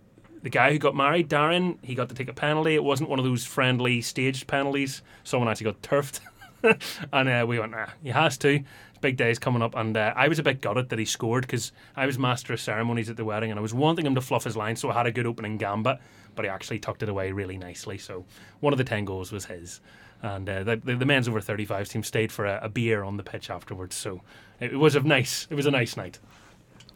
[0.42, 2.76] the guy who got married, Darren, he got to take a penalty.
[2.76, 5.02] It wasn't one of those friendly staged penalties.
[5.24, 6.22] Someone actually got turfed.
[7.14, 8.64] and uh, we went, nah, he has to.
[9.02, 9.76] Big days coming up.
[9.76, 12.60] And uh, I was a bit gutted that he scored because I was master of
[12.60, 14.76] ceremonies at the wedding and I was wanting him to fluff his line.
[14.76, 16.00] So I had a good opening gambit,
[16.36, 17.98] but he actually tucked it away really nicely.
[17.98, 18.26] So
[18.60, 19.80] one of the 10 goals was his.
[20.22, 23.24] And uh, the, the, men's over 35 team stayed for a, a beer on the
[23.24, 23.96] pitch afterwards.
[23.96, 24.20] So
[24.60, 26.20] it was a nice, it was a nice night.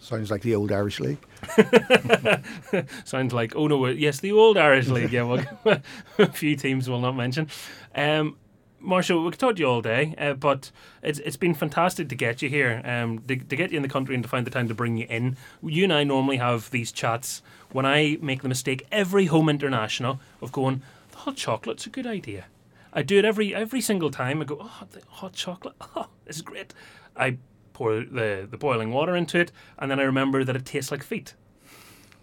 [0.03, 1.25] Sounds like the old Irish League.
[3.05, 5.13] Sounds like oh no, yes, the old Irish League.
[5.13, 5.45] Yeah, well,
[6.17, 7.47] a few teams will not mention.
[7.95, 8.35] Um,
[8.81, 12.15] Marshall, we could talk to you all day, uh, but it's it's been fantastic to
[12.15, 14.51] get you here, um, to, to get you in the country and to find the
[14.51, 15.37] time to bring you in.
[15.61, 17.41] You and I normally have these chats
[17.71, 20.81] when I make the mistake every home international of going,
[21.11, 22.47] the hot chocolate's a good idea.
[22.91, 24.41] I do it every every single time.
[24.41, 26.73] I go, oh, the hot chocolate, oh, is great.
[27.15, 27.37] I
[27.73, 31.03] pour the, the boiling water into it, and then I remember that it tastes like
[31.03, 31.33] feet.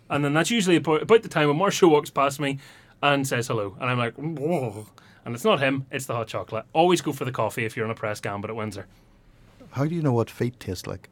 [0.08, 2.58] And then that's usually about the time when Marshall walks past me
[3.02, 3.76] and says hello.
[3.80, 4.86] And I'm like, Whoa.
[5.24, 6.64] and it's not him, it's the hot chocolate.
[6.72, 8.86] Always go for the coffee if you're on a press gambit at Windsor.
[9.72, 11.08] How do you know what feet taste like?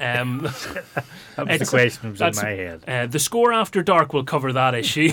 [0.00, 0.38] Um,
[1.36, 2.84] that was the question was in my head.
[2.88, 5.10] Uh, the score after dark will cover that issue.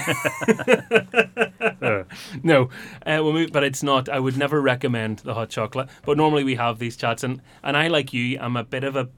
[1.82, 2.04] uh.
[2.44, 2.70] No,
[3.06, 4.10] uh, we'll move, but it's not.
[4.10, 5.90] I would never recommend the hot chocolate.
[6.06, 8.40] But normally we have these chats, and, and I like you.
[8.40, 9.10] I'm a bit of a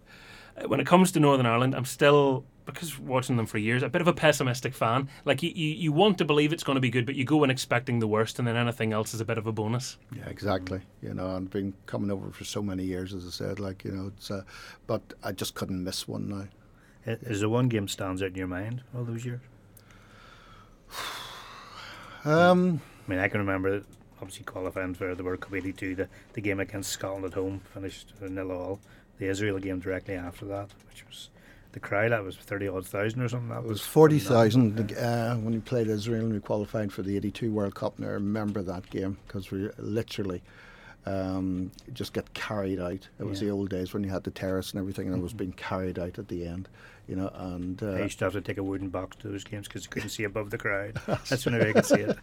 [0.67, 1.73] when it comes to Northern Ireland.
[1.75, 5.09] I'm still because watching them for years, a bit of a pessimistic fan.
[5.25, 7.43] Like you, you, you want to believe it's going to be good, but you go
[7.43, 9.97] in expecting the worst, and then anything else is a bit of a bonus.
[10.15, 10.81] Yeah, exactly.
[11.01, 13.59] You know, I've been coming over for so many years, as I said.
[13.59, 14.43] Like you know, it's uh,
[14.87, 16.47] but I just couldn't miss one now.
[17.05, 19.41] Is there one game stands out in your mind all those years?
[22.25, 23.83] um, I mean, I can remember
[24.21, 28.13] obviously qualifying for the World Cup '82, the, the game against Scotland at home finished
[28.21, 28.79] nil all.
[29.17, 31.29] The Israel game directly after that, which was
[31.73, 35.53] the crowd that was 30 odd thousand or something that it was 40,000 uh, when
[35.53, 38.89] we played Israel and we qualified for the 82 World Cup and I remember that
[38.89, 40.41] game because we literally
[41.05, 43.47] um, just get carried out it was yeah.
[43.47, 45.21] the old days when you had the terrace and everything and mm-hmm.
[45.21, 45.39] it was mm-hmm.
[45.39, 46.67] being carried out at the end
[47.07, 49.43] you know and uh, I used to have to take a wooden box to those
[49.43, 52.17] games because you couldn't see above the crowd that's when I could see it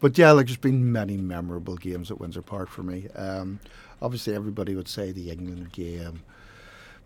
[0.00, 3.60] but yeah like there's been many memorable games at Windsor Park for me um,
[4.02, 6.22] obviously everybody would say the England game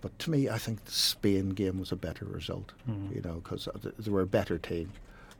[0.02, 3.14] but to me, I think the Spain game was a better result, mm.
[3.14, 4.92] you know, because they were a better team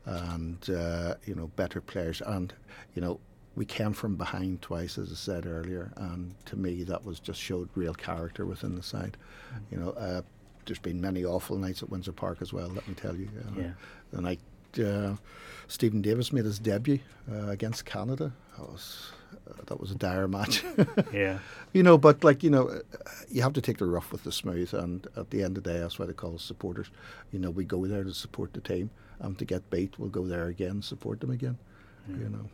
[0.05, 2.21] and, uh, you know, better players.
[2.25, 2.53] And,
[2.95, 3.19] you know,
[3.55, 5.91] we came from behind twice, as I said earlier.
[5.97, 9.17] And to me, that was just showed real character within the side.
[9.53, 9.59] Mm.
[9.71, 10.21] You know, uh,
[10.65, 13.29] there's been many awful nights at Windsor Park as well, let me tell you.
[13.57, 13.71] yeah.
[14.11, 14.39] The night
[14.79, 15.15] uh,
[15.67, 16.99] Steven Davis made his debut
[17.31, 18.31] uh, against Canada.
[18.57, 19.22] That was uh,
[19.67, 20.63] that was a dire match.
[21.13, 21.39] Yeah.
[21.73, 22.79] you know, but like you know, uh,
[23.29, 24.73] you have to take the rough with the smooth.
[24.73, 26.89] And at the end of the day, that's why they call us supporters.
[27.31, 30.25] You know, we go there to support the team, and to get beat, we'll go
[30.25, 31.57] there again, support them again.
[32.07, 32.49] You know.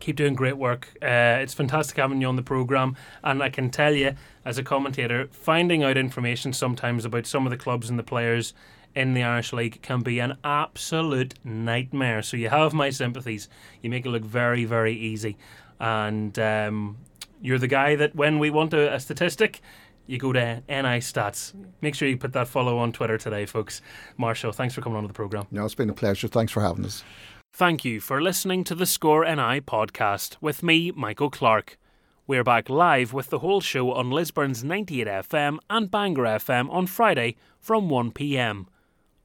[0.00, 0.94] Keep doing great work.
[1.02, 2.96] Uh, it's fantastic having you on the programme.
[3.24, 4.14] And I can tell you,
[4.44, 8.54] as a commentator, finding out information sometimes about some of the clubs and the players
[8.98, 12.20] in the Irish League can be an absolute nightmare.
[12.20, 13.48] So you have my sympathies.
[13.80, 15.36] You make it look very, very easy.
[15.78, 16.98] And um,
[17.40, 19.60] you're the guy that when we want a, a statistic,
[20.08, 21.54] you go to NI Stats.
[21.80, 23.82] Make sure you put that follow on Twitter today, folks.
[24.16, 25.46] Marshall, thanks for coming on to the programme.
[25.52, 26.26] No, it's been a pleasure.
[26.26, 27.04] Thanks for having us.
[27.52, 31.78] Thank you for listening to the Score NI podcast with me, Michael Clarke.
[32.26, 36.88] We're back live with the whole show on Lisburn's 98 FM and Bangor FM on
[36.88, 38.66] Friday from 1 pm.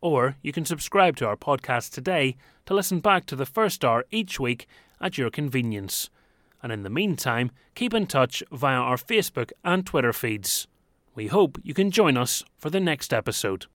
[0.04, 2.36] Or you can subscribe to our podcast today
[2.66, 4.68] to listen back to the first hour each week
[5.00, 6.10] at your convenience.
[6.62, 10.68] And in the meantime, keep in touch via our Facebook and Twitter feeds.
[11.16, 13.68] We hope you can join us for the next episode.